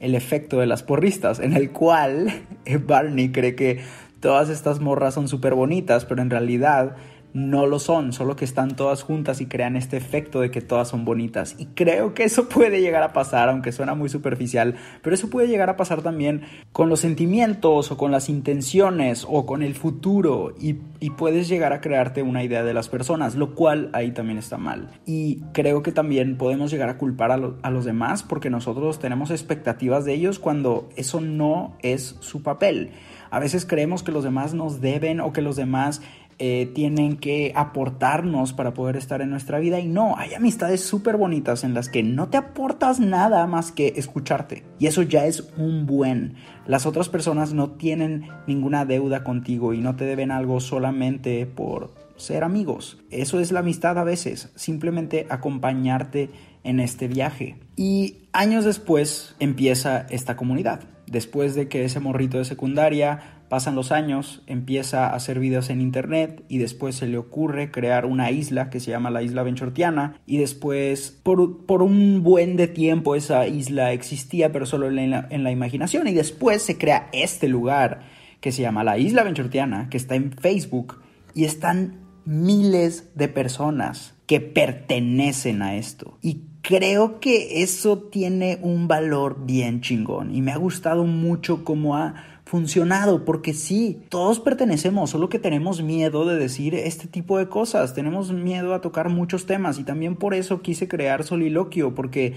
el 0.00 0.14
efecto 0.14 0.58
de 0.58 0.66
las 0.66 0.82
porristas, 0.82 1.38
en 1.38 1.52
el 1.52 1.70
cual 1.70 2.32
Barney 2.86 3.30
cree 3.30 3.54
que 3.54 3.80
todas 4.18 4.48
estas 4.48 4.80
morras 4.80 5.14
son 5.14 5.28
súper 5.28 5.54
bonitas, 5.54 6.04
pero 6.04 6.22
en 6.22 6.30
realidad 6.30 6.96
no 7.32 7.66
lo 7.66 7.78
son, 7.78 8.12
solo 8.12 8.36
que 8.36 8.44
están 8.44 8.76
todas 8.76 9.02
juntas 9.02 9.40
y 9.40 9.46
crean 9.46 9.76
este 9.76 9.96
efecto 9.96 10.40
de 10.40 10.50
que 10.50 10.60
todas 10.60 10.88
son 10.88 11.04
bonitas. 11.04 11.56
Y 11.58 11.66
creo 11.66 12.14
que 12.14 12.24
eso 12.24 12.48
puede 12.48 12.80
llegar 12.80 13.02
a 13.02 13.12
pasar, 13.12 13.48
aunque 13.48 13.72
suena 13.72 13.94
muy 13.94 14.08
superficial, 14.08 14.76
pero 15.02 15.14
eso 15.14 15.30
puede 15.30 15.48
llegar 15.48 15.70
a 15.70 15.76
pasar 15.76 16.02
también 16.02 16.42
con 16.72 16.88
los 16.88 17.00
sentimientos 17.00 17.90
o 17.90 17.96
con 17.96 18.10
las 18.10 18.28
intenciones 18.28 19.26
o 19.28 19.46
con 19.46 19.62
el 19.62 19.74
futuro 19.74 20.54
y, 20.58 20.78
puedes 21.16 21.48
llegar 21.48 21.72
a 21.72 21.80
crearte 21.80 22.22
una 22.22 22.42
idea 22.44 22.62
de 22.62 22.72
las 22.72 22.88
personas, 22.88 23.34
lo 23.34 23.54
cual 23.54 23.90
ahí 23.92 24.12
también 24.12 24.38
está 24.38 24.56
mal. 24.56 24.90
Y 25.04 25.40
creo 25.52 25.82
que 25.82 25.92
también 25.92 26.38
podemos 26.38 26.70
llegar 26.70 26.88
a 26.88 26.98
culpar 26.98 27.32
a, 27.32 27.70
los 27.70 27.84
demás 27.84 28.22
porque 28.22 28.48
nosotros 28.48 28.98
tenemos 28.98 29.30
expectativas 29.30 30.04
de 30.04 30.14
ellos 30.14 30.38
cuando 30.38 30.88
eso 30.96 31.20
no 31.20 31.76
es 31.82 32.16
su 32.20 32.42
papel. 32.42 32.92
A 33.30 33.38
veces 33.38 33.64
creemos 33.64 34.02
que 34.02 34.12
los 34.12 34.24
demás 34.24 34.54
nos 34.54 34.80
deben 34.80 35.20
o 35.20 35.32
que 35.32 35.42
los 35.42 35.56
demás 35.56 36.02
eh, 36.42 36.70
tienen 36.74 37.18
que 37.18 37.52
aportarnos 37.54 38.54
para 38.54 38.72
poder 38.72 38.96
estar 38.96 39.20
en 39.20 39.28
nuestra 39.28 39.58
vida 39.58 39.78
y 39.78 39.88
no, 39.88 40.16
hay 40.16 40.32
amistades 40.32 40.80
súper 40.80 41.18
bonitas 41.18 41.64
en 41.64 41.74
las 41.74 41.90
que 41.90 42.02
no 42.02 42.30
te 42.30 42.38
aportas 42.38 42.98
nada 42.98 43.46
más 43.46 43.72
que 43.72 43.92
escucharte 43.96 44.64
y 44.78 44.86
eso 44.86 45.02
ya 45.02 45.26
es 45.26 45.52
un 45.58 45.84
buen. 45.84 46.36
Las 46.66 46.86
otras 46.86 47.10
personas 47.10 47.52
no 47.52 47.72
tienen 47.72 48.28
ninguna 48.46 48.86
deuda 48.86 49.22
contigo 49.22 49.74
y 49.74 49.82
no 49.82 49.96
te 49.96 50.06
deben 50.06 50.30
algo 50.30 50.60
solamente 50.60 51.44
por 51.44 51.92
ser 52.16 52.42
amigos. 52.42 52.96
Eso 53.10 53.38
es 53.38 53.52
la 53.52 53.60
amistad 53.60 53.98
a 53.98 54.04
veces, 54.04 54.50
simplemente 54.54 55.26
acompañarte 55.28 56.30
en 56.64 56.80
este 56.80 57.06
viaje. 57.06 57.58
Y 57.76 58.28
años 58.32 58.64
después 58.64 59.34
empieza 59.40 60.06
esta 60.08 60.36
comunidad. 60.36 60.84
Después 61.06 61.54
de 61.54 61.68
que 61.68 61.84
ese 61.84 62.00
morrito 62.00 62.38
de 62.38 62.46
secundaria 62.46 63.39
Pasan 63.50 63.74
los 63.74 63.90
años, 63.90 64.44
empieza 64.46 65.08
a 65.08 65.16
hacer 65.16 65.40
videos 65.40 65.70
en 65.70 65.80
internet 65.80 66.44
y 66.48 66.58
después 66.58 66.94
se 66.94 67.08
le 67.08 67.18
ocurre 67.18 67.72
crear 67.72 68.06
una 68.06 68.30
isla 68.30 68.70
que 68.70 68.78
se 68.78 68.92
llama 68.92 69.10
la 69.10 69.24
isla 69.24 69.42
Benchortiana 69.42 70.20
y 70.24 70.38
después 70.38 71.18
por, 71.24 71.66
por 71.66 71.82
un 71.82 72.22
buen 72.22 72.54
de 72.54 72.68
tiempo 72.68 73.16
esa 73.16 73.48
isla 73.48 73.90
existía 73.90 74.52
pero 74.52 74.66
solo 74.66 74.86
en 74.86 75.10
la, 75.10 75.26
en 75.30 75.42
la 75.42 75.50
imaginación. 75.50 76.06
Y 76.06 76.14
después 76.14 76.62
se 76.62 76.78
crea 76.78 77.08
este 77.12 77.48
lugar 77.48 78.02
que 78.40 78.52
se 78.52 78.62
llama 78.62 78.84
la 78.84 78.98
isla 78.98 79.24
Benchortiana 79.24 79.88
que 79.90 79.96
está 79.96 80.14
en 80.14 80.30
Facebook 80.30 81.00
y 81.34 81.42
están 81.42 81.98
miles 82.24 83.10
de 83.16 83.26
personas 83.26 84.14
que 84.26 84.40
pertenecen 84.40 85.62
a 85.62 85.74
esto. 85.74 86.18
Y 86.22 86.42
creo 86.62 87.18
que 87.18 87.64
eso 87.64 87.98
tiene 87.98 88.60
un 88.62 88.86
valor 88.86 89.44
bien 89.44 89.80
chingón. 89.80 90.32
Y 90.32 90.40
me 90.40 90.52
ha 90.52 90.56
gustado 90.56 91.02
mucho 91.04 91.64
cómo 91.64 91.96
ha 91.96 92.39
funcionado, 92.50 93.24
porque 93.24 93.54
sí, 93.54 94.02
todos 94.08 94.40
pertenecemos, 94.40 95.10
solo 95.10 95.28
que 95.28 95.38
tenemos 95.38 95.82
miedo 95.82 96.26
de 96.26 96.36
decir 96.36 96.74
este 96.74 97.06
tipo 97.06 97.38
de 97.38 97.48
cosas, 97.48 97.94
tenemos 97.94 98.32
miedo 98.32 98.74
a 98.74 98.80
tocar 98.80 99.08
muchos 99.08 99.46
temas 99.46 99.78
y 99.78 99.84
también 99.84 100.16
por 100.16 100.34
eso 100.34 100.60
quise 100.60 100.88
crear 100.88 101.22
Soliloquio, 101.22 101.94
porque 101.94 102.34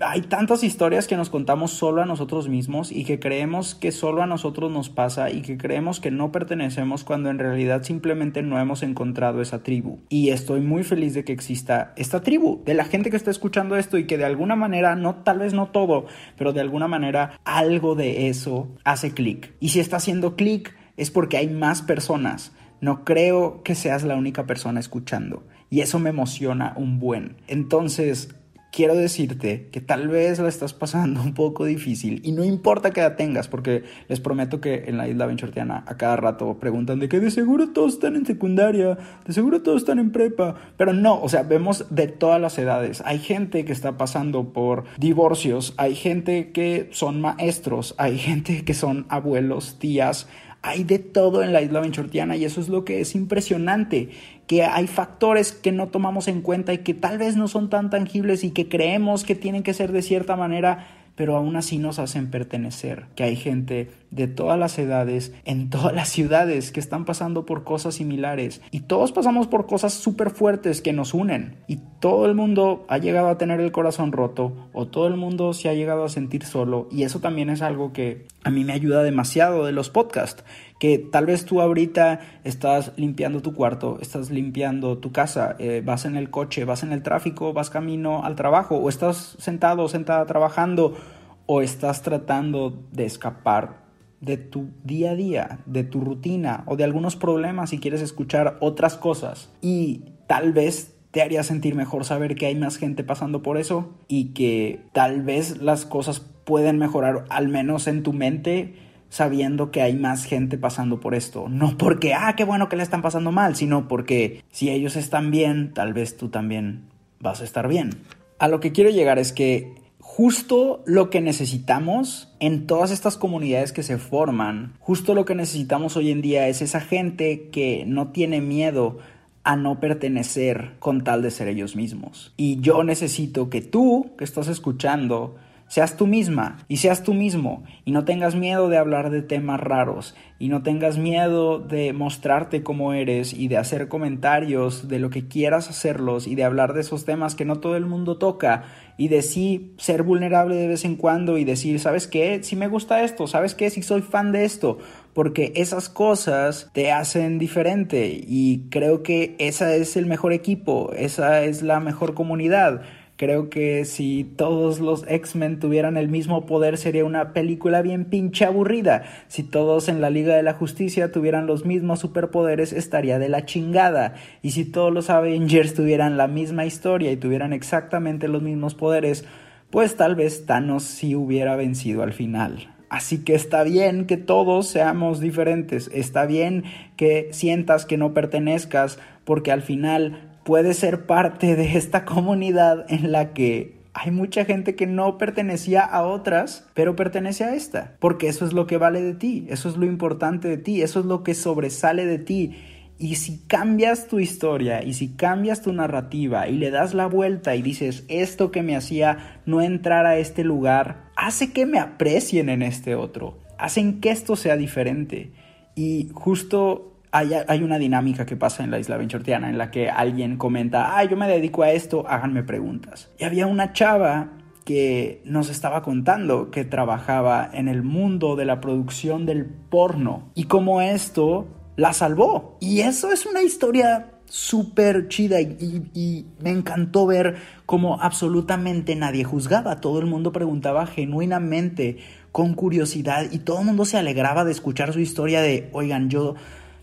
hay 0.00 0.22
tantas 0.22 0.64
historias 0.64 1.06
que 1.06 1.16
nos 1.16 1.30
contamos 1.30 1.72
solo 1.72 2.02
a 2.02 2.06
nosotros 2.06 2.48
mismos 2.48 2.90
y 2.90 3.04
que 3.04 3.20
creemos 3.20 3.74
que 3.74 3.92
solo 3.92 4.22
a 4.22 4.26
nosotros 4.26 4.70
nos 4.70 4.88
pasa 4.88 5.30
y 5.30 5.42
que 5.42 5.58
creemos 5.58 6.00
que 6.00 6.10
no 6.10 6.32
pertenecemos 6.32 7.04
cuando 7.04 7.28
en 7.30 7.38
realidad 7.38 7.82
simplemente 7.82 8.42
no 8.42 8.58
hemos 8.58 8.82
encontrado 8.82 9.42
esa 9.42 9.62
tribu. 9.62 10.00
Y 10.08 10.30
estoy 10.30 10.60
muy 10.60 10.84
feliz 10.84 11.14
de 11.14 11.24
que 11.24 11.32
exista 11.32 11.92
esta 11.96 12.22
tribu, 12.22 12.62
de 12.64 12.74
la 12.74 12.84
gente 12.84 13.10
que 13.10 13.16
está 13.16 13.30
escuchando 13.30 13.76
esto 13.76 13.98
y 13.98 14.06
que 14.06 14.18
de 14.18 14.24
alguna 14.24 14.56
manera, 14.56 14.96
no 14.96 15.16
tal 15.16 15.40
vez 15.40 15.52
no 15.52 15.68
todo, 15.68 16.06
pero 16.36 16.52
de 16.52 16.60
alguna 16.60 16.88
manera 16.88 17.38
algo 17.44 17.94
de 17.94 18.28
eso 18.28 18.68
hace 18.84 19.12
clic. 19.12 19.54
Y 19.60 19.68
si 19.70 19.80
está 19.80 19.96
haciendo 19.96 20.34
clic 20.34 20.74
es 20.96 21.10
porque 21.10 21.36
hay 21.36 21.48
más 21.48 21.82
personas. 21.82 22.52
No 22.80 23.04
creo 23.04 23.62
que 23.62 23.74
seas 23.74 24.02
la 24.02 24.16
única 24.16 24.46
persona 24.46 24.80
escuchando. 24.80 25.46
Y 25.68 25.82
eso 25.82 25.98
me 25.98 26.10
emociona 26.10 26.72
un 26.76 26.98
buen. 26.98 27.36
Entonces, 27.46 28.34
quiero 28.70 28.94
decirte 28.94 29.68
que 29.72 29.80
tal 29.80 30.08
vez 30.08 30.38
la 30.38 30.48
estás 30.48 30.72
pasando 30.72 31.22
un 31.22 31.34
poco 31.34 31.64
difícil 31.64 32.20
y 32.24 32.32
no 32.32 32.44
importa 32.44 32.90
qué 32.90 33.00
edad 33.00 33.16
tengas, 33.16 33.48
porque 33.48 33.84
les 34.08 34.20
prometo 34.20 34.60
que 34.60 34.84
en 34.86 34.96
la 34.96 35.08
isla 35.08 35.26
Benchortiana 35.26 35.84
a 35.86 35.96
cada 35.96 36.16
rato 36.16 36.58
preguntan 36.58 37.00
de 37.00 37.08
que 37.08 37.20
de 37.20 37.30
seguro 37.30 37.70
todos 37.70 37.94
están 37.94 38.16
en 38.16 38.26
secundaria, 38.26 38.98
de 39.26 39.32
seguro 39.32 39.62
todos 39.62 39.82
están 39.82 39.98
en 39.98 40.12
prepa, 40.12 40.54
pero 40.76 40.92
no, 40.92 41.20
o 41.20 41.28
sea, 41.28 41.42
vemos 41.42 41.86
de 41.90 42.08
todas 42.08 42.40
las 42.40 42.58
edades. 42.58 43.02
Hay 43.04 43.18
gente 43.18 43.64
que 43.64 43.72
está 43.72 43.96
pasando 43.96 44.52
por 44.52 44.84
divorcios, 44.98 45.74
hay 45.76 45.94
gente 45.94 46.52
que 46.52 46.88
son 46.92 47.20
maestros, 47.20 47.94
hay 47.98 48.18
gente 48.18 48.64
que 48.64 48.74
son 48.74 49.06
abuelos, 49.08 49.78
tías, 49.78 50.28
hay 50.62 50.84
de 50.84 50.98
todo 50.98 51.42
en 51.42 51.52
la 51.52 51.62
isla 51.62 51.80
Benchortiana 51.80 52.36
y 52.36 52.44
eso 52.44 52.60
es 52.60 52.68
lo 52.68 52.84
que 52.84 53.00
es 53.00 53.14
impresionante, 53.14 54.10
que 54.46 54.64
hay 54.64 54.86
factores 54.86 55.52
que 55.52 55.72
no 55.72 55.88
tomamos 55.88 56.28
en 56.28 56.42
cuenta 56.42 56.72
y 56.72 56.78
que 56.78 56.94
tal 56.94 57.18
vez 57.18 57.36
no 57.36 57.48
son 57.48 57.70
tan 57.70 57.90
tangibles 57.90 58.44
y 58.44 58.50
que 58.50 58.68
creemos 58.68 59.24
que 59.24 59.34
tienen 59.34 59.62
que 59.62 59.74
ser 59.74 59.92
de 59.92 60.02
cierta 60.02 60.36
manera 60.36 60.86
pero 61.20 61.36
aún 61.36 61.54
así 61.56 61.76
nos 61.76 61.98
hacen 61.98 62.30
pertenecer, 62.30 63.04
que 63.14 63.24
hay 63.24 63.36
gente 63.36 63.90
de 64.10 64.26
todas 64.26 64.58
las 64.58 64.78
edades, 64.78 65.32
en 65.44 65.70
todas 65.70 65.94
las 65.94 66.08
ciudades, 66.08 66.72
que 66.72 66.80
están 66.80 67.04
pasando 67.04 67.46
por 67.46 67.64
cosas 67.64 67.94
similares. 67.94 68.60
Y 68.70 68.80
todos 68.80 69.12
pasamos 69.12 69.46
por 69.46 69.66
cosas 69.66 69.94
súper 69.94 70.30
fuertes 70.30 70.82
que 70.82 70.92
nos 70.92 71.14
unen. 71.14 71.56
Y 71.66 71.78
todo 72.00 72.26
el 72.26 72.34
mundo 72.34 72.84
ha 72.88 72.98
llegado 72.98 73.28
a 73.28 73.38
tener 73.38 73.60
el 73.60 73.72
corazón 73.72 74.12
roto 74.12 74.68
o 74.72 74.86
todo 74.86 75.06
el 75.06 75.16
mundo 75.16 75.52
se 75.52 75.68
ha 75.68 75.74
llegado 75.74 76.04
a 76.04 76.08
sentir 76.08 76.44
solo. 76.44 76.88
Y 76.90 77.04
eso 77.04 77.20
también 77.20 77.50
es 77.50 77.62
algo 77.62 77.92
que 77.92 78.26
a 78.42 78.50
mí 78.50 78.64
me 78.64 78.72
ayuda 78.72 79.02
demasiado 79.02 79.64
de 79.64 79.72
los 79.72 79.90
podcasts 79.90 80.44
que 80.80 80.96
tal 80.96 81.26
vez 81.26 81.44
tú 81.44 81.60
ahorita 81.60 82.20
estás 82.42 82.92
limpiando 82.96 83.42
tu 83.42 83.54
cuarto, 83.54 83.98
estás 84.00 84.30
limpiando 84.30 84.96
tu 84.96 85.12
casa, 85.12 85.54
eh, 85.58 85.82
vas 85.84 86.06
en 86.06 86.16
el 86.16 86.30
coche, 86.30 86.64
vas 86.64 86.82
en 86.82 86.92
el 86.92 87.02
tráfico, 87.02 87.52
vas 87.52 87.68
camino 87.68 88.24
al 88.24 88.34
trabajo, 88.34 88.76
o 88.76 88.88
estás 88.88 89.36
sentado 89.38 89.82
o 89.82 89.88
sentada 89.88 90.24
trabajando, 90.24 90.96
o 91.44 91.60
estás 91.60 92.00
tratando 92.00 92.82
de 92.92 93.04
escapar 93.04 93.79
de 94.20 94.36
tu 94.36 94.70
día 94.84 95.12
a 95.12 95.14
día, 95.14 95.58
de 95.66 95.84
tu 95.84 96.00
rutina 96.00 96.64
o 96.66 96.76
de 96.76 96.84
algunos 96.84 97.16
problemas 97.16 97.72
y 97.72 97.78
quieres 97.78 98.02
escuchar 98.02 98.58
otras 98.60 98.96
cosas. 98.96 99.50
Y 99.60 100.02
tal 100.26 100.52
vez 100.52 100.94
te 101.10 101.22
haría 101.22 101.42
sentir 101.42 101.74
mejor 101.74 102.04
saber 102.04 102.36
que 102.36 102.46
hay 102.46 102.54
más 102.54 102.76
gente 102.76 103.02
pasando 103.02 103.42
por 103.42 103.58
eso 103.58 103.90
y 104.08 104.26
que 104.26 104.80
tal 104.92 105.22
vez 105.22 105.58
las 105.58 105.84
cosas 105.84 106.20
pueden 106.44 106.78
mejorar 106.78 107.24
al 107.30 107.48
menos 107.48 107.86
en 107.86 108.02
tu 108.02 108.12
mente 108.12 108.74
sabiendo 109.08 109.72
que 109.72 109.82
hay 109.82 109.94
más 109.94 110.24
gente 110.24 110.56
pasando 110.56 111.00
por 111.00 111.14
esto. 111.14 111.48
No 111.48 111.76
porque, 111.76 112.14
ah, 112.14 112.34
qué 112.36 112.44
bueno 112.44 112.68
que 112.68 112.76
le 112.76 112.82
están 112.82 113.02
pasando 113.02 113.32
mal, 113.32 113.56
sino 113.56 113.88
porque 113.88 114.42
si 114.50 114.70
ellos 114.70 114.96
están 114.96 115.30
bien, 115.30 115.74
tal 115.74 115.92
vez 115.92 116.16
tú 116.16 116.28
también 116.28 116.84
vas 117.18 117.40
a 117.40 117.44
estar 117.44 117.68
bien. 117.68 117.90
A 118.38 118.48
lo 118.48 118.60
que 118.60 118.72
quiero 118.72 118.90
llegar 118.90 119.18
es 119.18 119.32
que 119.32 119.74
justo 120.12 120.82
lo 120.86 121.08
que 121.08 121.20
necesitamos 121.20 122.34
en 122.40 122.66
todas 122.66 122.90
estas 122.90 123.16
comunidades 123.16 123.70
que 123.70 123.84
se 123.84 123.96
forman, 123.96 124.74
justo 124.80 125.14
lo 125.14 125.24
que 125.24 125.36
necesitamos 125.36 125.96
hoy 125.96 126.10
en 126.10 126.20
día 126.20 126.48
es 126.48 126.62
esa 126.62 126.80
gente 126.80 127.48
que 127.52 127.84
no 127.86 128.08
tiene 128.08 128.40
miedo 128.40 128.98
a 129.44 129.54
no 129.54 129.78
pertenecer 129.78 130.72
con 130.80 131.04
tal 131.04 131.22
de 131.22 131.30
ser 131.30 131.46
ellos 131.46 131.76
mismos. 131.76 132.34
Y 132.36 132.60
yo 132.60 132.82
necesito 132.82 133.50
que 133.50 133.60
tú, 133.60 134.10
que 134.18 134.24
estás 134.24 134.48
escuchando, 134.48 135.36
seas 135.70 135.96
tú 135.96 136.08
misma 136.08 136.58
y 136.66 136.78
seas 136.78 137.04
tú 137.04 137.14
mismo 137.14 137.62
y 137.84 137.92
no 137.92 138.04
tengas 138.04 138.34
miedo 138.34 138.68
de 138.68 138.76
hablar 138.76 139.10
de 139.10 139.22
temas 139.22 139.60
raros 139.60 140.16
y 140.40 140.48
no 140.48 140.64
tengas 140.64 140.98
miedo 140.98 141.60
de 141.60 141.92
mostrarte 141.92 142.64
como 142.64 142.92
eres 142.92 143.32
y 143.32 143.46
de 143.46 143.56
hacer 143.56 143.86
comentarios 143.86 144.88
de 144.88 144.98
lo 144.98 145.10
que 145.10 145.28
quieras 145.28 145.70
hacerlos 145.70 146.26
y 146.26 146.34
de 146.34 146.42
hablar 146.42 146.72
de 146.74 146.80
esos 146.80 147.04
temas 147.04 147.36
que 147.36 147.44
no 147.44 147.60
todo 147.60 147.76
el 147.76 147.86
mundo 147.86 148.18
toca 148.18 148.64
y 148.96 149.08
de 149.08 149.22
sí 149.22 149.76
ser 149.78 150.02
vulnerable 150.02 150.56
de 150.56 150.66
vez 150.66 150.84
en 150.84 150.96
cuando 150.96 151.38
y 151.38 151.44
decir, 151.44 151.78
¿sabes 151.78 152.08
qué? 152.08 152.42
Si 152.42 152.56
me 152.56 152.66
gusta 152.66 153.04
esto, 153.04 153.28
¿sabes 153.28 153.54
qué? 153.54 153.70
Si 153.70 153.82
soy 153.82 154.02
fan 154.02 154.32
de 154.32 154.44
esto, 154.44 154.78
porque 155.14 155.52
esas 155.54 155.88
cosas 155.88 156.68
te 156.72 156.90
hacen 156.90 157.38
diferente 157.38 158.20
y 158.20 158.68
creo 158.70 159.04
que 159.04 159.36
esa 159.38 159.76
es 159.76 159.96
el 159.96 160.06
mejor 160.06 160.32
equipo, 160.32 160.90
esa 160.96 161.44
es 161.44 161.62
la 161.62 161.78
mejor 161.78 162.14
comunidad 162.14 162.82
Creo 163.20 163.50
que 163.50 163.84
si 163.84 164.24
todos 164.24 164.80
los 164.80 165.04
X-Men 165.06 165.58
tuvieran 165.60 165.98
el 165.98 166.08
mismo 166.08 166.46
poder 166.46 166.78
sería 166.78 167.04
una 167.04 167.34
película 167.34 167.82
bien 167.82 168.06
pinche 168.06 168.46
aburrida. 168.46 169.02
Si 169.28 169.42
todos 169.42 169.90
en 169.90 170.00
la 170.00 170.08
Liga 170.08 170.34
de 170.34 170.42
la 170.42 170.54
Justicia 170.54 171.12
tuvieran 171.12 171.46
los 171.46 171.66
mismos 171.66 172.00
superpoderes 172.00 172.72
estaría 172.72 173.18
de 173.18 173.28
la 173.28 173.44
chingada. 173.44 174.14
Y 174.40 174.52
si 174.52 174.64
todos 174.64 174.90
los 174.90 175.10
Avengers 175.10 175.74
tuvieran 175.74 176.16
la 176.16 176.28
misma 176.28 176.64
historia 176.64 177.12
y 177.12 177.18
tuvieran 177.18 177.52
exactamente 177.52 178.26
los 178.26 178.40
mismos 178.40 178.74
poderes, 178.74 179.26
pues 179.68 179.96
tal 179.96 180.14
vez 180.14 180.46
Thanos 180.46 180.84
sí 180.84 181.14
hubiera 181.14 181.56
vencido 181.56 182.02
al 182.02 182.14
final. 182.14 182.74
Así 182.88 183.22
que 183.22 183.34
está 183.34 183.64
bien 183.64 184.06
que 184.06 184.16
todos 184.16 184.66
seamos 184.66 185.20
diferentes, 185.20 185.90
está 185.92 186.24
bien 186.24 186.64
que 186.96 187.28
sientas 187.32 187.84
que 187.84 187.98
no 187.98 188.14
pertenezcas, 188.14 188.98
porque 189.26 189.52
al 189.52 189.60
final 189.60 190.29
puedes 190.50 190.78
ser 190.78 191.06
parte 191.06 191.54
de 191.54 191.76
esta 191.78 192.04
comunidad 192.14 192.84
en 192.88 193.12
la 193.12 193.32
que 193.32 193.84
hay 193.94 194.10
mucha 194.10 194.44
gente 194.44 194.74
que 194.74 194.88
no 194.88 195.16
pertenecía 195.16 195.82
a 195.82 196.02
otras, 196.02 196.68
pero 196.74 196.96
pertenece 196.96 197.44
a 197.44 197.54
esta, 197.54 197.94
porque 198.00 198.26
eso 198.26 198.44
es 198.44 198.52
lo 198.52 198.66
que 198.66 198.76
vale 198.76 199.00
de 199.00 199.14
ti, 199.14 199.46
eso 199.48 199.68
es 199.68 199.76
lo 199.76 199.86
importante 199.86 200.48
de 200.48 200.58
ti, 200.58 200.82
eso 200.82 200.98
es 200.98 201.06
lo 201.06 201.22
que 201.22 201.34
sobresale 201.34 202.04
de 202.04 202.18
ti. 202.18 202.56
Y 202.98 203.14
si 203.14 203.38
cambias 203.46 204.08
tu 204.08 204.18
historia 204.18 204.82
y 204.82 204.94
si 204.94 205.14
cambias 205.14 205.62
tu 205.62 205.72
narrativa 205.72 206.48
y 206.48 206.56
le 206.56 206.72
das 206.72 206.94
la 206.94 207.06
vuelta 207.06 207.54
y 207.54 207.62
dices, 207.62 208.04
esto 208.08 208.50
que 208.50 208.64
me 208.64 208.74
hacía 208.74 209.40
no 209.46 209.62
entrar 209.62 210.04
a 210.04 210.18
este 210.18 210.42
lugar, 210.42 211.04
hace 211.14 211.52
que 211.52 211.64
me 211.64 211.78
aprecien 211.78 212.48
en 212.48 212.62
este 212.62 212.96
otro, 212.96 213.38
hacen 213.56 214.00
que 214.00 214.10
esto 214.10 214.34
sea 214.34 214.56
diferente. 214.56 215.30
Y 215.76 216.10
justo 216.12 216.89
hay, 217.12 217.62
una 217.62 217.78
dinámica 217.78 218.24
que 218.24 218.36
pasa 218.36 218.62
en 218.62 218.70
la 218.70 218.78
isla 218.78 218.96
Benchortiana 218.96 219.48
en 219.48 219.58
la 219.58 219.70
que 219.70 219.90
alguien 219.90 220.36
comenta, 220.36 220.96
ah, 220.96 221.04
yo 221.04 221.16
me 221.16 221.26
dedico 221.26 221.62
a 221.62 221.70
esto, 221.72 222.04
háganme 222.08 222.42
preguntas. 222.42 223.10
Y 223.18 223.24
había 223.24 223.46
una 223.46 223.72
chava 223.72 224.32
que 224.64 225.20
nos 225.24 225.50
estaba 225.50 225.82
contando 225.82 226.50
que 226.50 226.64
trabajaba 226.64 227.50
en 227.52 227.66
el 227.66 227.82
mundo 227.82 228.36
de 228.36 228.44
la 228.44 228.60
producción 228.60 229.26
del 229.26 229.44
porno 229.46 230.30
y 230.34 230.44
cómo 230.44 230.80
esto 230.80 231.48
la 231.76 231.92
salvó. 231.92 232.56
Y 232.60 232.80
eso 232.80 233.10
es 233.10 233.26
una 233.26 233.42
historia 233.42 234.12
súper 234.26 235.08
chida 235.08 235.40
y, 235.40 235.90
y, 235.92 236.26
me 236.40 236.50
encantó 236.50 237.04
ver 237.04 237.38
cómo 237.66 238.00
absolutamente 238.00 238.94
nadie 238.94 239.24
juzgaba, 239.24 239.80
todo 239.80 239.98
el 239.98 240.06
mundo 240.06 240.30
preguntaba 240.30 240.86
genuinamente, 240.86 241.98
con 242.30 242.54
curiosidad 242.54 243.26
y 243.32 243.40
todo 243.40 243.58
el 243.58 243.66
mundo 243.66 243.84
se 243.84 243.98
alegraba 243.98 244.44
de 244.44 244.52
escuchar 244.52 244.92
su 244.92 245.00
historia 245.00 245.40
de, 245.40 245.68
oigan, 245.72 246.10
yo 246.10 246.36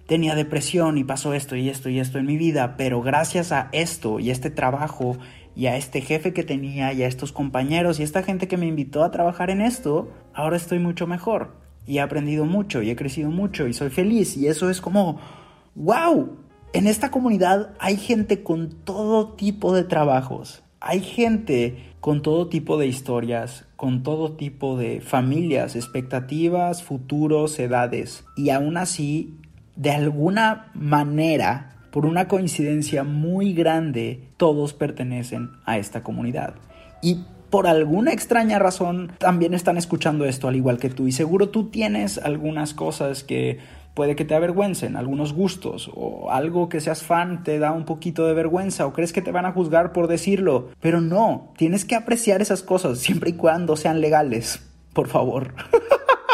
tenía 0.07 0.35
depresión 0.35 0.97
y 0.97 1.03
pasó 1.03 1.33
esto 1.33 1.55
y 1.55 1.69
esto 1.69 1.89
y 1.89 1.99
esto 1.99 2.17
en 2.17 2.25
mi 2.25 2.37
vida, 2.37 2.75
pero 2.77 3.01
gracias 3.01 3.51
a 3.51 3.69
esto 3.73 4.19
y 4.19 4.31
este 4.31 4.49
trabajo 4.49 5.17
y 5.55 5.67
a 5.67 5.75
este 5.75 6.01
jefe 6.01 6.33
que 6.33 6.43
tenía 6.43 6.93
y 6.93 7.03
a 7.03 7.07
estos 7.07 7.31
compañeros 7.31 7.99
y 7.99 8.01
a 8.03 8.05
esta 8.05 8.23
gente 8.23 8.47
que 8.47 8.57
me 8.57 8.67
invitó 8.67 9.03
a 9.03 9.11
trabajar 9.11 9.49
en 9.49 9.61
esto, 9.61 10.11
ahora 10.33 10.55
estoy 10.55 10.79
mucho 10.79 11.07
mejor. 11.07 11.55
Y 11.85 11.97
he 11.97 12.01
aprendido 12.01 12.45
mucho 12.45 12.81
y 12.81 12.89
he 12.89 12.95
crecido 12.95 13.31
mucho 13.31 13.67
y 13.67 13.73
soy 13.73 13.89
feliz. 13.89 14.37
Y 14.37 14.47
eso 14.47 14.69
es 14.69 14.81
como, 14.81 15.19
wow, 15.75 16.37
en 16.73 16.87
esta 16.87 17.11
comunidad 17.11 17.73
hay 17.79 17.97
gente 17.97 18.43
con 18.43 18.69
todo 18.69 19.33
tipo 19.33 19.73
de 19.73 19.83
trabajos, 19.83 20.63
hay 20.79 21.01
gente 21.01 21.93
con 22.01 22.21
todo 22.21 22.47
tipo 22.47 22.77
de 22.77 22.87
historias, 22.87 23.65
con 23.75 24.03
todo 24.03 24.33
tipo 24.33 24.77
de 24.77 25.01
familias, 25.01 25.75
expectativas, 25.75 26.83
futuros, 26.83 27.57
edades. 27.57 28.25
Y 28.35 28.51
aún 28.51 28.77
así 28.77 29.33
de 29.77 29.91
alguna 29.91 30.71
manera, 30.73 31.77
por 31.91 32.05
una 32.05 32.27
coincidencia 32.27 33.03
muy 33.03 33.53
grande, 33.53 34.29
todos 34.35 34.73
pertenecen 34.73 35.51
a 35.65 35.77
esta 35.77 36.03
comunidad. 36.03 36.55
Y 37.01 37.23
por 37.49 37.67
alguna 37.67 38.11
extraña 38.11 38.59
razón 38.59 39.11
también 39.19 39.53
están 39.53 39.77
escuchando 39.77 40.25
esto 40.25 40.47
al 40.47 40.55
igual 40.55 40.79
que 40.79 40.89
tú 40.89 41.07
y 41.07 41.13
seguro 41.13 41.49
tú 41.49 41.69
tienes 41.69 42.17
algunas 42.17 42.73
cosas 42.73 43.23
que 43.23 43.59
puede 43.93 44.15
que 44.15 44.25
te 44.25 44.35
avergüencen, 44.35 44.95
algunos 44.95 45.33
gustos 45.33 45.89
o 45.95 46.29
algo 46.29 46.69
que 46.69 46.81
seas 46.81 47.03
fan 47.03 47.43
te 47.43 47.57
da 47.57 47.71
un 47.71 47.85
poquito 47.85 48.27
de 48.27 48.33
vergüenza 48.33 48.85
o 48.85 48.93
crees 48.93 49.13
que 49.13 49.21
te 49.21 49.31
van 49.31 49.45
a 49.45 49.53
juzgar 49.53 49.93
por 49.93 50.07
decirlo, 50.07 50.69
pero 50.81 51.01
no, 51.01 51.53
tienes 51.57 51.85
que 51.85 51.95
apreciar 51.95 52.41
esas 52.41 52.63
cosas 52.63 52.99
siempre 52.99 53.29
y 53.29 53.33
cuando 53.33 53.75
sean 53.75 54.01
legales, 54.01 54.61
por 54.93 55.07
favor. 55.07 55.53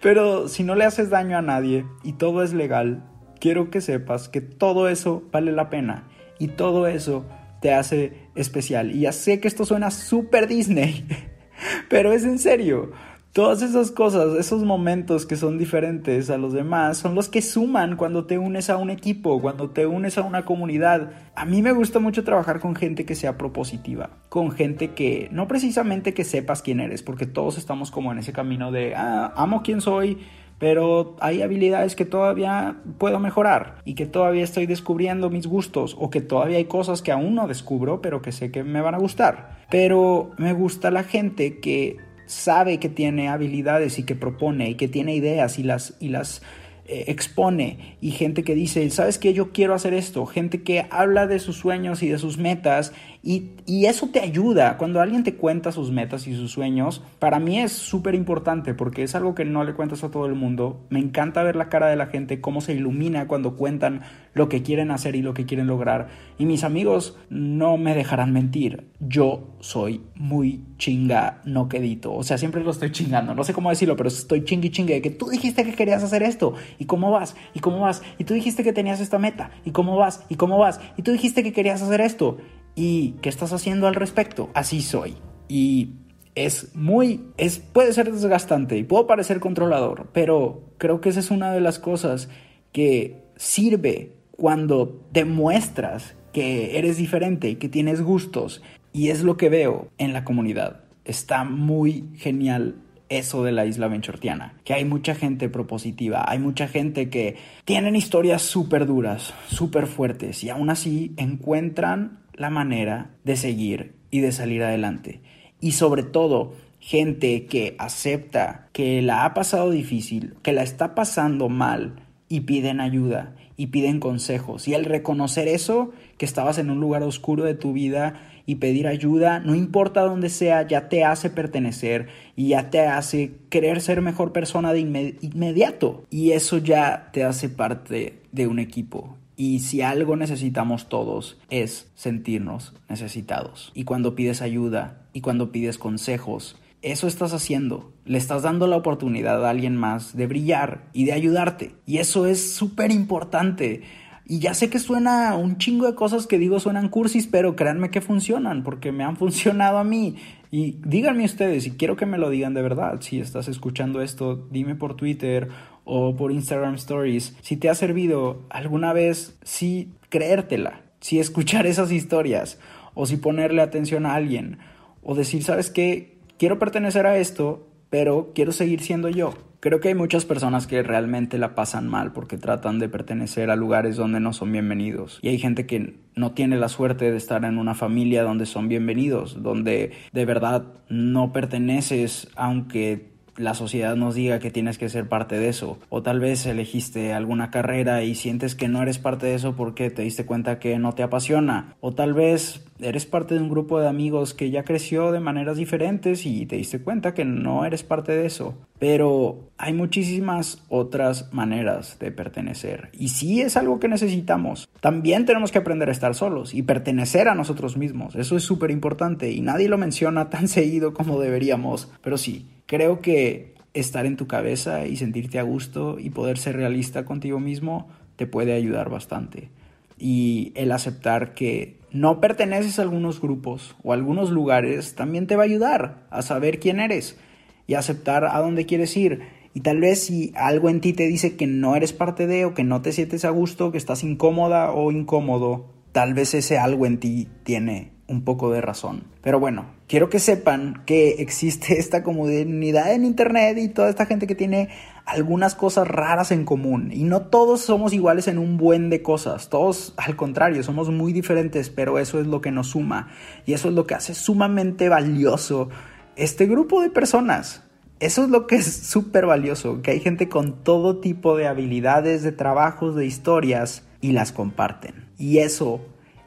pero 0.00 0.48
si 0.48 0.62
no 0.62 0.74
le 0.74 0.84
haces 0.84 1.10
daño 1.10 1.36
a 1.36 1.42
nadie 1.42 1.84
y 2.04 2.12
todo 2.12 2.42
es 2.42 2.52
legal, 2.52 3.04
quiero 3.40 3.70
que 3.70 3.80
sepas 3.80 4.28
que 4.28 4.40
todo 4.40 4.88
eso 4.88 5.22
vale 5.32 5.52
la 5.52 5.70
pena 5.70 6.08
y 6.38 6.48
todo 6.48 6.86
eso 6.86 7.24
te 7.60 7.72
hace 7.72 8.28
especial. 8.34 8.94
Y 8.94 9.00
ya 9.00 9.12
sé 9.12 9.40
que 9.40 9.48
esto 9.48 9.64
suena 9.64 9.90
súper 9.90 10.46
Disney, 10.46 11.06
pero 11.88 12.12
es 12.12 12.24
en 12.24 12.38
serio. 12.38 12.92
Todas 13.32 13.62
esas 13.62 13.92
cosas, 13.92 14.34
esos 14.34 14.64
momentos 14.64 15.26
que 15.26 15.36
son 15.36 15.58
diferentes 15.58 16.28
a 16.30 16.38
los 16.38 16.52
demás, 16.52 16.96
son 16.96 17.14
los 17.14 17.28
que 17.28 17.42
suman 17.42 17.96
cuando 17.96 18.24
te 18.24 18.38
unes 18.38 18.68
a 18.68 18.78
un 18.78 18.90
equipo, 18.90 19.40
cuando 19.40 19.70
te 19.70 19.86
unes 19.86 20.18
a 20.18 20.22
una 20.22 20.44
comunidad. 20.44 21.12
A 21.36 21.44
mí 21.44 21.62
me 21.62 21.72
gusta 21.72 22.00
mucho 22.00 22.24
trabajar 22.24 22.58
con 22.58 22.74
gente 22.74 23.04
que 23.04 23.14
sea 23.14 23.38
propositiva, 23.38 24.10
con 24.28 24.50
gente 24.50 24.90
que 24.90 25.28
no 25.30 25.46
precisamente 25.46 26.14
que 26.14 26.24
sepas 26.24 26.62
quién 26.62 26.80
eres, 26.80 27.02
porque 27.02 27.26
todos 27.26 27.58
estamos 27.58 27.90
como 27.90 28.10
en 28.10 28.18
ese 28.18 28.32
camino 28.32 28.72
de, 28.72 28.94
ah, 28.96 29.32
amo 29.36 29.62
quién 29.62 29.82
soy, 29.82 30.18
pero 30.58 31.14
hay 31.20 31.42
habilidades 31.42 31.94
que 31.94 32.04
todavía 32.04 32.76
puedo 32.98 33.20
mejorar 33.20 33.76
y 33.84 33.94
que 33.94 34.06
todavía 34.06 34.42
estoy 34.42 34.66
descubriendo 34.66 35.30
mis 35.30 35.46
gustos 35.46 35.96
o 35.98 36.10
que 36.10 36.20
todavía 36.20 36.56
hay 36.56 36.64
cosas 36.64 37.02
que 37.02 37.12
aún 37.12 37.36
no 37.36 37.46
descubro 37.46 38.02
pero 38.02 38.20
que 38.22 38.32
sé 38.32 38.50
que 38.50 38.64
me 38.64 38.80
van 38.80 38.96
a 38.96 38.98
gustar. 38.98 39.58
Pero 39.70 40.32
me 40.38 40.54
gusta 40.54 40.90
la 40.90 41.04
gente 41.04 41.60
que 41.60 42.07
sabe 42.28 42.78
que 42.78 42.88
tiene 42.88 43.28
habilidades 43.28 43.98
y 43.98 44.04
que 44.04 44.14
propone 44.14 44.70
y 44.70 44.74
que 44.76 44.86
tiene 44.86 45.14
ideas 45.14 45.58
y 45.58 45.64
las, 45.64 45.94
y 45.98 46.08
las 46.08 46.42
eh, 46.86 47.04
expone 47.08 47.96
y 48.00 48.12
gente 48.12 48.44
que 48.44 48.54
dice, 48.54 48.88
¿sabes 48.88 49.18
qué? 49.18 49.34
Yo 49.34 49.52
quiero 49.52 49.74
hacer 49.74 49.92
esto, 49.92 50.24
gente 50.24 50.62
que 50.62 50.86
habla 50.90 51.26
de 51.26 51.38
sus 51.38 51.56
sueños 51.56 52.02
y 52.02 52.08
de 52.08 52.18
sus 52.18 52.38
metas 52.38 52.92
y, 53.22 53.50
eso 53.86 54.08
te 54.08 54.20
ayuda. 54.20 54.76
Cuando 54.76 55.00
alguien 55.00 55.24
te 55.24 55.34
cuenta 55.34 55.72
sus 55.72 55.90
metas 55.90 56.26
y 56.26 56.34
sus 56.34 56.52
sueños, 56.52 57.02
para 57.18 57.38
mí 57.38 57.58
es 57.58 57.72
súper 57.72 58.14
importante 58.14 58.74
porque 58.74 59.02
es 59.02 59.14
algo 59.14 59.34
que 59.34 59.44
no 59.44 59.64
le 59.64 59.74
cuentas 59.74 60.04
a 60.04 60.10
todo 60.10 60.26
el 60.26 60.34
mundo. 60.34 60.86
Me 60.90 60.98
encanta 60.98 61.42
ver 61.42 61.56
la 61.56 61.68
cara 61.68 61.88
de 61.88 61.96
la 61.96 62.06
gente, 62.06 62.40
cómo 62.40 62.60
se 62.60 62.74
ilumina 62.74 63.26
cuando 63.26 63.56
cuentan 63.56 64.02
lo 64.34 64.48
que 64.48 64.62
quieren 64.62 64.90
hacer 64.90 65.16
y 65.16 65.22
lo 65.22 65.34
que 65.34 65.46
quieren 65.46 65.66
lograr. 65.66 66.08
Y 66.38 66.46
mis 66.46 66.64
amigos 66.64 67.16
no 67.30 67.76
me 67.76 67.94
dejarán 67.94 68.32
mentir. 68.32 68.90
Yo 69.00 69.54
soy 69.60 70.02
muy 70.14 70.64
chinga 70.78 71.40
no 71.44 71.68
quedito. 71.68 72.14
O 72.14 72.22
sea, 72.22 72.38
siempre 72.38 72.62
lo 72.62 72.70
estoy 72.70 72.92
chingando. 72.92 73.34
No 73.34 73.44
sé 73.44 73.52
cómo 73.52 73.70
decirlo, 73.70 73.96
pero 73.96 74.08
estoy 74.08 74.44
chingui 74.44 74.70
chingue 74.70 74.94
de 74.94 75.02
que 75.02 75.10
tú 75.10 75.28
dijiste 75.28 75.64
que 75.64 75.74
querías 75.74 76.02
hacer 76.02 76.22
esto. 76.22 76.54
¿Y 76.78 76.84
cómo 76.86 77.10
vas? 77.10 77.36
¿Y 77.54 77.60
cómo 77.60 77.80
vas? 77.80 78.02
Y 78.18 78.24
tú 78.24 78.34
dijiste 78.34 78.62
que 78.64 78.72
tenías 78.72 79.00
esta 79.00 79.18
meta. 79.18 79.50
¿Y 79.64 79.72
cómo 79.72 79.96
vas? 79.96 80.24
¿Y 80.28 80.36
cómo 80.36 80.58
vas? 80.58 80.80
Y 80.96 81.02
tú 81.02 81.12
dijiste 81.12 81.42
que 81.42 81.52
querías 81.52 81.82
hacer 81.82 82.00
esto. 82.00 82.38
¿Y 82.78 83.16
qué 83.22 83.28
estás 83.28 83.52
haciendo 83.52 83.88
al 83.88 83.96
respecto? 83.96 84.50
Así 84.54 84.82
soy. 84.82 85.16
Y 85.48 85.94
es 86.36 86.76
muy, 86.76 87.24
es, 87.36 87.58
puede 87.58 87.92
ser 87.92 88.12
desgastante 88.12 88.78
y 88.78 88.84
puedo 88.84 89.08
parecer 89.08 89.40
controlador, 89.40 90.10
pero 90.12 90.62
creo 90.78 91.00
que 91.00 91.08
esa 91.08 91.18
es 91.18 91.32
una 91.32 91.52
de 91.52 91.60
las 91.60 91.80
cosas 91.80 92.28
que 92.70 93.24
sirve 93.34 94.12
cuando 94.30 95.04
demuestras 95.12 96.14
que 96.32 96.78
eres 96.78 96.98
diferente 96.98 97.48
y 97.48 97.56
que 97.56 97.68
tienes 97.68 98.00
gustos. 98.00 98.62
Y 98.92 99.08
es 99.08 99.24
lo 99.24 99.36
que 99.36 99.48
veo 99.48 99.88
en 99.98 100.12
la 100.12 100.22
comunidad. 100.22 100.84
Está 101.04 101.42
muy 101.42 102.04
genial 102.14 102.76
eso 103.08 103.42
de 103.42 103.50
la 103.50 103.66
isla 103.66 103.88
benchortiana, 103.88 104.54
que 104.64 104.74
hay 104.74 104.84
mucha 104.84 105.16
gente 105.16 105.48
propositiva, 105.48 106.30
hay 106.30 106.38
mucha 106.38 106.68
gente 106.68 107.10
que 107.10 107.34
tienen 107.64 107.96
historias 107.96 108.42
súper 108.42 108.86
duras, 108.86 109.34
súper 109.48 109.88
fuertes 109.88 110.44
y 110.44 110.50
aún 110.50 110.70
así 110.70 111.14
encuentran 111.16 112.27
la 112.38 112.50
manera 112.50 113.10
de 113.24 113.36
seguir 113.36 113.94
y 114.10 114.20
de 114.20 114.32
salir 114.32 114.62
adelante. 114.62 115.20
Y 115.60 115.72
sobre 115.72 116.04
todo, 116.04 116.54
gente 116.78 117.46
que 117.46 117.74
acepta 117.78 118.68
que 118.72 119.02
la 119.02 119.24
ha 119.24 119.34
pasado 119.34 119.70
difícil, 119.70 120.34
que 120.42 120.52
la 120.52 120.62
está 120.62 120.94
pasando 120.94 121.48
mal 121.48 122.06
y 122.28 122.40
piden 122.40 122.80
ayuda 122.80 123.34
y 123.56 123.66
piden 123.66 123.98
consejos. 123.98 124.68
Y 124.68 124.74
al 124.74 124.84
reconocer 124.84 125.48
eso, 125.48 125.90
que 126.16 126.24
estabas 126.24 126.58
en 126.58 126.70
un 126.70 126.78
lugar 126.80 127.02
oscuro 127.02 127.44
de 127.44 127.54
tu 127.54 127.72
vida 127.72 128.20
y 128.46 128.54
pedir 128.54 128.86
ayuda, 128.86 129.40
no 129.40 129.54
importa 129.56 130.02
dónde 130.02 130.30
sea, 130.30 130.66
ya 130.66 130.88
te 130.88 131.04
hace 131.04 131.28
pertenecer 131.28 132.08
y 132.36 132.48
ya 132.48 132.70
te 132.70 132.80
hace 132.80 133.32
querer 133.50 133.80
ser 133.80 134.00
mejor 134.00 134.32
persona 134.32 134.72
de 134.72 134.80
inmediato. 134.80 136.04
Y 136.08 136.30
eso 136.30 136.58
ya 136.58 137.10
te 137.12 137.24
hace 137.24 137.48
parte 137.48 138.22
de 138.30 138.46
un 138.46 138.60
equipo. 138.60 139.16
Y 139.40 139.60
si 139.60 139.82
algo 139.82 140.16
necesitamos 140.16 140.88
todos 140.88 141.38
es 141.48 141.92
sentirnos 141.94 142.74
necesitados. 142.88 143.70
Y 143.72 143.84
cuando 143.84 144.16
pides 144.16 144.42
ayuda 144.42 145.06
y 145.12 145.20
cuando 145.20 145.52
pides 145.52 145.78
consejos, 145.78 146.56
eso 146.82 147.06
estás 147.06 147.32
haciendo. 147.32 147.92
Le 148.04 148.18
estás 148.18 148.42
dando 148.42 148.66
la 148.66 148.76
oportunidad 148.76 149.46
a 149.46 149.50
alguien 149.50 149.76
más 149.76 150.16
de 150.16 150.26
brillar 150.26 150.88
y 150.92 151.04
de 151.04 151.12
ayudarte. 151.12 151.76
Y 151.86 151.98
eso 151.98 152.26
es 152.26 152.52
súper 152.52 152.90
importante. 152.90 153.82
Y 154.26 154.40
ya 154.40 154.54
sé 154.54 154.70
que 154.70 154.80
suena 154.80 155.36
un 155.36 155.56
chingo 155.56 155.86
de 155.86 155.94
cosas 155.94 156.26
que 156.26 156.38
digo 156.38 156.58
suenan 156.58 156.88
cursis, 156.88 157.28
pero 157.28 157.54
créanme 157.54 157.92
que 157.92 158.00
funcionan, 158.00 158.64
porque 158.64 158.90
me 158.90 159.04
han 159.04 159.16
funcionado 159.18 159.78
a 159.78 159.84
mí. 159.84 160.16
Y 160.50 160.78
díganme 160.84 161.24
ustedes, 161.24 161.64
y 161.66 161.70
quiero 161.72 161.96
que 161.96 162.06
me 162.06 162.18
lo 162.18 162.28
digan 162.28 162.54
de 162.54 162.62
verdad, 162.62 163.00
si 163.00 163.20
estás 163.20 163.48
escuchando 163.48 164.02
esto, 164.02 164.48
dime 164.50 164.74
por 164.74 164.96
Twitter 164.96 165.48
o 165.90 166.14
por 166.14 166.30
Instagram 166.32 166.74
Stories, 166.74 167.34
si 167.40 167.56
te 167.56 167.70
ha 167.70 167.74
servido 167.74 168.42
alguna 168.50 168.92
vez, 168.92 169.38
si 169.42 169.94
creértela, 170.10 170.82
si 171.00 171.18
escuchar 171.18 171.66
esas 171.66 171.90
historias, 171.90 172.60
o 172.94 173.06
si 173.06 173.16
ponerle 173.16 173.62
atención 173.62 174.04
a 174.04 174.14
alguien, 174.14 174.58
o 175.02 175.14
decir, 175.14 175.42
¿sabes 175.42 175.70
qué? 175.70 176.18
Quiero 176.36 176.58
pertenecer 176.58 177.06
a 177.06 177.16
esto, 177.16 177.66
pero 177.88 178.32
quiero 178.34 178.52
seguir 178.52 178.82
siendo 178.82 179.08
yo. 179.08 179.32
Creo 179.60 179.80
que 179.80 179.88
hay 179.88 179.94
muchas 179.94 180.24
personas 180.24 180.66
que 180.66 180.82
realmente 180.82 181.38
la 181.38 181.54
pasan 181.54 181.88
mal 181.88 182.12
porque 182.12 182.36
tratan 182.36 182.78
de 182.78 182.88
pertenecer 182.88 183.50
a 183.50 183.56
lugares 183.56 183.96
donde 183.96 184.20
no 184.20 184.32
son 184.32 184.52
bienvenidos. 184.52 185.18
Y 185.22 185.28
hay 185.28 185.38
gente 185.38 185.66
que 185.66 185.96
no 186.14 186.32
tiene 186.32 186.56
la 186.58 186.68
suerte 186.68 187.10
de 187.10 187.16
estar 187.16 187.44
en 187.44 187.58
una 187.58 187.74
familia 187.74 188.22
donde 188.22 188.46
son 188.46 188.68
bienvenidos, 188.68 189.42
donde 189.42 189.92
de 190.12 190.24
verdad 190.26 190.64
no 190.88 191.32
perteneces 191.32 192.28
aunque 192.36 193.17
la 193.38 193.54
sociedad 193.54 193.96
nos 193.96 194.14
diga 194.14 194.38
que 194.38 194.50
tienes 194.50 194.78
que 194.78 194.88
ser 194.88 195.08
parte 195.08 195.38
de 195.38 195.48
eso. 195.48 195.78
O 195.88 196.02
tal 196.02 196.20
vez 196.20 196.44
elegiste 196.46 197.12
alguna 197.12 197.50
carrera 197.50 198.02
y 198.02 198.14
sientes 198.14 198.54
que 198.54 198.68
no 198.68 198.82
eres 198.82 198.98
parte 198.98 199.26
de 199.26 199.34
eso 199.34 199.54
porque 199.56 199.90
te 199.90 200.02
diste 200.02 200.26
cuenta 200.26 200.58
que 200.58 200.78
no 200.78 200.94
te 200.94 201.02
apasiona. 201.02 201.76
O 201.80 201.92
tal 201.92 202.14
vez 202.14 202.64
eres 202.80 203.06
parte 203.06 203.34
de 203.34 203.40
un 203.40 203.48
grupo 203.48 203.80
de 203.80 203.88
amigos 203.88 204.34
que 204.34 204.50
ya 204.50 204.64
creció 204.64 205.10
de 205.12 205.20
maneras 205.20 205.56
diferentes 205.56 206.26
y 206.26 206.46
te 206.46 206.56
diste 206.56 206.80
cuenta 206.80 207.14
que 207.14 207.24
no 207.24 207.64
eres 207.64 207.82
parte 207.82 208.12
de 208.12 208.26
eso. 208.26 208.54
Pero 208.78 209.50
hay 209.56 209.72
muchísimas 209.72 210.64
otras 210.68 211.32
maneras 211.32 211.98
de 211.98 212.12
pertenecer. 212.12 212.90
Y 212.92 213.08
si 213.08 213.40
es 213.40 213.56
algo 213.56 213.80
que 213.80 213.88
necesitamos. 213.88 214.68
También 214.80 215.26
tenemos 215.26 215.50
que 215.50 215.58
aprender 215.58 215.88
a 215.88 215.92
estar 215.92 216.14
solos 216.14 216.54
y 216.54 216.62
pertenecer 216.62 217.28
a 217.28 217.34
nosotros 217.34 217.76
mismos. 217.76 218.14
Eso 218.14 218.36
es 218.36 218.44
súper 218.44 218.70
importante 218.70 219.30
y 219.30 219.40
nadie 219.40 219.68
lo 219.68 219.78
menciona 219.78 220.30
tan 220.30 220.48
seguido 220.48 220.94
como 220.94 221.20
deberíamos. 221.20 221.90
Pero 222.02 222.16
sí, 222.16 222.46
Creo 222.68 223.00
que 223.00 223.54
estar 223.72 224.04
en 224.04 224.18
tu 224.18 224.26
cabeza 224.26 224.86
y 224.86 224.96
sentirte 224.96 225.38
a 225.38 225.42
gusto 225.42 225.98
y 225.98 226.10
poder 226.10 226.36
ser 226.36 226.54
realista 226.56 227.06
contigo 227.06 227.40
mismo 227.40 227.88
te 228.16 228.26
puede 228.26 228.52
ayudar 228.52 228.90
bastante. 228.90 229.48
Y 229.96 230.52
el 230.54 230.70
aceptar 230.72 231.32
que 231.32 231.78
no 231.92 232.20
perteneces 232.20 232.78
a 232.78 232.82
algunos 232.82 233.22
grupos 233.22 233.74
o 233.82 233.92
a 233.92 233.94
algunos 233.94 234.28
lugares 234.28 234.94
también 234.96 235.26
te 235.26 235.34
va 235.34 235.44
a 235.44 235.46
ayudar 235.46 236.06
a 236.10 236.20
saber 236.20 236.60
quién 236.60 236.78
eres 236.78 237.18
y 237.66 237.72
aceptar 237.72 238.26
a 238.26 238.38
dónde 238.40 238.66
quieres 238.66 238.94
ir. 238.98 239.22
Y 239.54 239.60
tal 239.60 239.80
vez 239.80 240.04
si 240.04 240.34
algo 240.36 240.68
en 240.68 240.82
ti 240.82 240.92
te 240.92 241.06
dice 241.06 241.36
que 241.36 241.46
no 241.46 241.74
eres 241.74 241.94
parte 241.94 242.26
de 242.26 242.44
o 242.44 242.52
que 242.52 242.64
no 242.64 242.82
te 242.82 242.92
sientes 242.92 243.24
a 243.24 243.30
gusto, 243.30 243.72
que 243.72 243.78
estás 243.78 244.04
incómoda 244.04 244.72
o 244.72 244.92
incómodo, 244.92 245.72
tal 245.92 246.12
vez 246.12 246.34
ese 246.34 246.58
algo 246.58 246.84
en 246.84 247.00
ti 247.00 247.28
tiene 247.44 247.97
un 248.08 248.22
poco 248.24 248.50
de 248.50 248.60
razón. 248.60 249.04
Pero 249.22 249.38
bueno, 249.38 249.66
quiero 249.86 250.08
que 250.08 250.18
sepan 250.18 250.82
que 250.86 251.16
existe 251.20 251.74
esta 251.78 252.02
comunidad 252.02 252.92
en 252.92 253.04
Internet 253.04 253.58
y 253.58 253.68
toda 253.68 253.90
esta 253.90 254.06
gente 254.06 254.26
que 254.26 254.34
tiene 254.34 254.70
algunas 255.04 255.54
cosas 255.54 255.86
raras 255.86 256.32
en 256.32 256.44
común. 256.44 256.90
Y 256.92 257.04
no 257.04 257.22
todos 257.22 257.60
somos 257.60 257.92
iguales 257.92 258.26
en 258.28 258.38
un 258.38 258.56
buen 258.56 258.90
de 258.90 259.02
cosas. 259.02 259.48
Todos, 259.48 259.94
al 259.96 260.16
contrario, 260.16 260.62
somos 260.62 260.90
muy 260.90 261.12
diferentes, 261.12 261.70
pero 261.70 261.98
eso 261.98 262.20
es 262.20 262.26
lo 262.26 262.40
que 262.40 262.50
nos 262.50 262.68
suma. 262.68 263.08
Y 263.46 263.52
eso 263.52 263.68
es 263.68 263.74
lo 263.74 263.86
que 263.86 263.94
hace 263.94 264.14
sumamente 264.14 264.88
valioso 264.88 265.68
este 266.16 266.46
grupo 266.46 266.82
de 266.82 266.90
personas. 266.90 267.62
Eso 268.00 268.22
es 268.24 268.30
lo 268.30 268.46
que 268.46 268.56
es 268.56 268.66
súper 268.66 269.26
valioso, 269.26 269.82
que 269.82 269.90
hay 269.90 270.00
gente 270.00 270.28
con 270.28 270.62
todo 270.62 270.98
tipo 270.98 271.36
de 271.36 271.48
habilidades, 271.48 272.22
de 272.22 272.30
trabajos, 272.30 272.94
de 272.94 273.06
historias 273.06 273.84
y 274.00 274.12
las 274.12 274.30
comparten. 274.30 275.08
Y 275.18 275.38
eso 275.38 275.80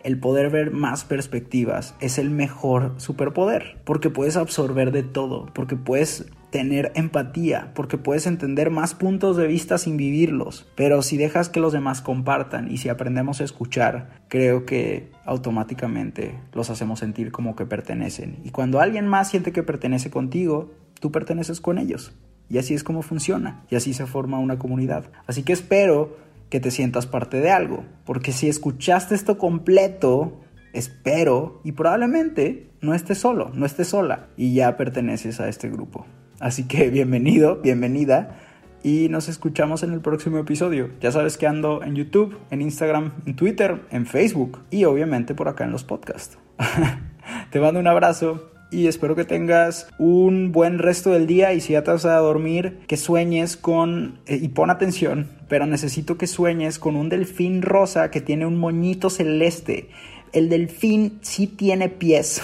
el 0.04 0.20
poder 0.20 0.50
ver 0.50 0.72
más 0.72 1.04
perspectivas 1.04 1.96
es 2.00 2.18
el 2.18 2.30
mejor 2.30 2.94
superpoder, 2.98 3.78
porque 3.84 4.10
puedes 4.10 4.38
absorber 4.38 4.92
de 4.92 5.04
todo, 5.04 5.48
porque 5.54 5.76
puedes 5.76 6.26
tener 6.52 6.92
empatía, 6.96 7.72
porque 7.74 7.98
puedes 7.98 8.28
entender 8.28 8.70
más 8.70 8.94
puntos 8.94 9.38
de 9.38 9.48
vista 9.48 9.78
sin 9.78 9.98
vivirlos. 9.98 10.68
Pero 10.76 11.02
si 11.02 11.18
dejas 11.18 11.50
que 11.50 11.62
los 11.62 11.74
demás 11.74 12.02
compartan 12.02 12.70
y 12.70 12.78
si 12.78 12.90
aprendemos 12.90 13.42
a 13.42 13.46
escuchar, 13.46 14.22
creo 14.28 14.66
que 14.66 15.10
automáticamente 15.26 16.38
los 16.54 16.70
hacemos 16.70 17.00
sentir 17.00 17.32
como 17.32 17.56
que 17.56 17.66
pertenecen. 17.66 18.40
Y 18.44 18.52
cuando 18.52 18.82
alguien 18.82 19.08
más 19.08 19.30
siente 19.30 19.54
que 19.54 19.64
pertenece 19.64 20.12
contigo, 20.12 20.72
tú 21.00 21.12
perteneces 21.12 21.62
con 21.62 21.78
ellos. 21.78 22.14
Y 22.50 22.58
así 22.58 22.74
es 22.74 22.84
como 22.84 23.02
funciona. 23.02 23.64
Y 23.70 23.78
así 23.78 23.94
se 23.94 24.06
forma 24.06 24.38
una 24.38 24.60
comunidad. 24.60 25.06
Así 25.26 25.44
que 25.44 25.54
espero 25.54 26.18
que 26.52 26.60
te 26.60 26.70
sientas 26.70 27.08
parte 27.08 27.40
de 27.40 27.50
algo. 27.50 27.86
Porque 28.06 28.34
si 28.34 28.48
escuchaste 28.48 29.16
esto 29.16 29.40
completo, 29.40 30.42
espero 30.74 31.62
y 31.64 31.72
probablemente 31.72 32.70
no 32.82 32.94
estés 32.94 33.18
solo, 33.18 33.50
no 33.56 33.66
estés 33.66 33.88
sola 33.88 34.28
y 34.38 34.54
ya 34.54 34.78
perteneces 34.78 35.40
a 35.40 35.48
este 35.48 35.70
grupo. 35.70 36.06
Así 36.40 36.68
que 36.68 36.90
bienvenido, 36.92 37.62
bienvenida 37.62 38.38
y 38.84 39.08
nos 39.10 39.30
escuchamos 39.30 39.82
en 39.84 39.94
el 39.94 40.02
próximo 40.02 40.38
episodio. 40.40 40.90
Ya 41.00 41.12
sabes 41.12 41.38
que 41.38 41.48
ando 41.48 41.84
en 41.84 41.96
YouTube, 41.96 42.38
en 42.52 42.62
Instagram, 42.62 43.14
en 43.26 43.36
Twitter, 43.36 43.82
en 43.90 44.06
Facebook 44.06 44.60
y 44.70 44.84
obviamente 44.84 45.34
por 45.34 45.48
acá 45.48 45.64
en 45.64 45.72
los 45.72 45.86
podcasts. 45.86 46.38
Te 47.52 47.60
mando 47.62 47.80
un 47.80 47.88
abrazo 47.88 48.52
y 48.72 48.88
espero 48.88 49.16
que 49.16 49.26
tengas 49.26 49.88
un 49.98 50.52
buen 50.52 50.80
resto 50.80 51.12
del 51.12 51.28
día 51.28 51.54
y 51.54 51.60
si 51.60 51.74
ya 51.74 51.84
te 51.84 51.92
vas 51.92 52.06
a 52.06 52.16
dormir, 52.16 52.80
que 52.88 52.98
sueñes 52.98 53.58
con, 53.58 54.20
eh, 54.26 54.40
y 54.42 54.48
pon 54.48 54.70
atención, 54.70 55.30
pero 55.50 55.66
necesito 55.66 56.18
que 56.18 56.26
sueñes 56.26 56.80
con 56.80 56.96
un 56.96 57.10
delfín 57.10 57.62
rosa 57.62 58.10
que 58.10 58.22
tiene 58.22 58.46
un 58.46 58.58
moñito 58.58 59.10
celeste. 59.10 59.90
El 60.32 60.48
delfín 60.50 61.20
sí 61.22 61.48
tiene 61.48 61.90
pies, 61.90 62.42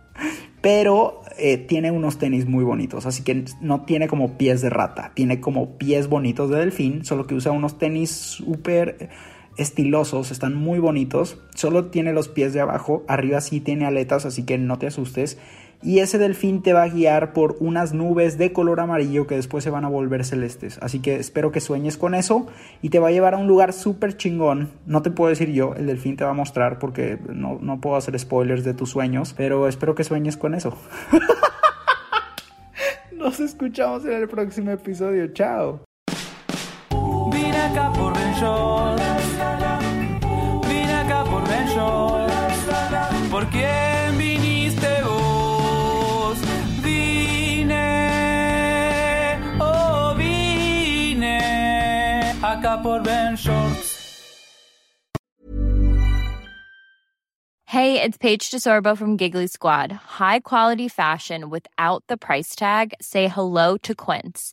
pero 0.60 1.22
eh, 1.38 1.56
tiene 1.56 1.92
unos 1.92 2.18
tenis 2.18 2.46
muy 2.46 2.64
bonitos, 2.64 3.06
así 3.06 3.22
que 3.22 3.44
no 3.60 3.84
tiene 3.84 4.08
como 4.08 4.36
pies 4.36 4.60
de 4.62 4.70
rata, 4.70 5.12
tiene 5.14 5.40
como 5.40 5.78
pies 5.78 6.08
bonitos 6.08 6.50
de 6.50 6.58
delfín, 6.58 7.04
solo 7.04 7.26
que 7.26 7.36
usa 7.36 7.52
unos 7.52 7.78
tenis 7.78 8.10
súper 8.10 9.08
estilosos, 9.60 10.30
están 10.30 10.54
muy 10.54 10.78
bonitos, 10.78 11.38
solo 11.54 11.86
tiene 11.86 12.12
los 12.12 12.28
pies 12.28 12.52
de 12.52 12.60
abajo, 12.60 13.04
arriba 13.08 13.40
sí 13.40 13.60
tiene 13.60 13.86
aletas, 13.86 14.26
así 14.26 14.44
que 14.44 14.58
no 14.58 14.78
te 14.78 14.86
asustes 14.86 15.38
y 15.82 16.00
ese 16.00 16.18
delfín 16.18 16.62
te 16.62 16.72
va 16.72 16.82
a 16.82 16.88
guiar 16.88 17.32
por 17.32 17.56
unas 17.60 17.94
nubes 17.94 18.36
de 18.36 18.52
color 18.52 18.80
amarillo 18.80 19.26
que 19.26 19.36
después 19.36 19.64
se 19.64 19.70
van 19.70 19.84
a 19.84 19.88
volver 19.88 20.24
celestes. 20.24 20.78
Así 20.82 21.00
que 21.00 21.16
espero 21.16 21.52
que 21.52 21.60
sueñes 21.60 21.96
con 21.96 22.14
eso 22.14 22.46
y 22.82 22.90
te 22.90 22.98
va 22.98 23.08
a 23.08 23.12
llevar 23.12 23.34
a 23.34 23.38
un 23.38 23.46
lugar 23.46 23.72
súper 23.72 24.16
chingón. 24.16 24.70
No 24.84 25.00
te 25.00 25.10
puedo 25.10 25.30
decir 25.30 25.50
yo, 25.52 25.74
el 25.74 25.86
delfín 25.86 26.16
te 26.16 26.24
va 26.24 26.30
a 26.30 26.34
mostrar 26.34 26.78
porque 26.78 27.18
no, 27.32 27.58
no 27.62 27.80
puedo 27.80 27.96
hacer 27.96 28.18
spoilers 28.18 28.62
de 28.62 28.74
tus 28.74 28.90
sueños, 28.90 29.34
pero 29.34 29.68
espero 29.68 29.94
que 29.94 30.04
sueñes 30.04 30.36
con 30.36 30.54
eso. 30.54 30.76
Nos 33.12 33.40
escuchamos 33.40 34.04
en 34.04 34.12
el 34.12 34.28
próximo 34.28 34.70
episodio. 34.70 35.28
Chao. 35.28 35.84
Acá 37.70 37.92
por. 37.92 38.10
¿Por 43.40 43.48
quién 43.48 44.18
viniste 44.18 45.02
vos? 45.02 46.38
Vine, 46.82 47.78
oh 49.58 50.14
vine 50.14 51.40
acá 52.42 52.82
por 52.82 53.00
Ben 53.00 53.36
Shorts. 53.36 53.96
Hey, 57.64 58.02
it's 58.02 58.18
Paige 58.18 58.50
DeSorbo 58.50 58.94
from 58.94 59.16
Giggly 59.16 59.46
Squad. 59.46 59.90
High 60.20 60.40
quality 60.40 60.88
fashion 60.88 61.48
without 61.48 62.04
the 62.08 62.18
price 62.18 62.54
tag. 62.54 62.92
Say 63.00 63.26
hello 63.28 63.78
to 63.78 63.94
Quince. 63.94 64.52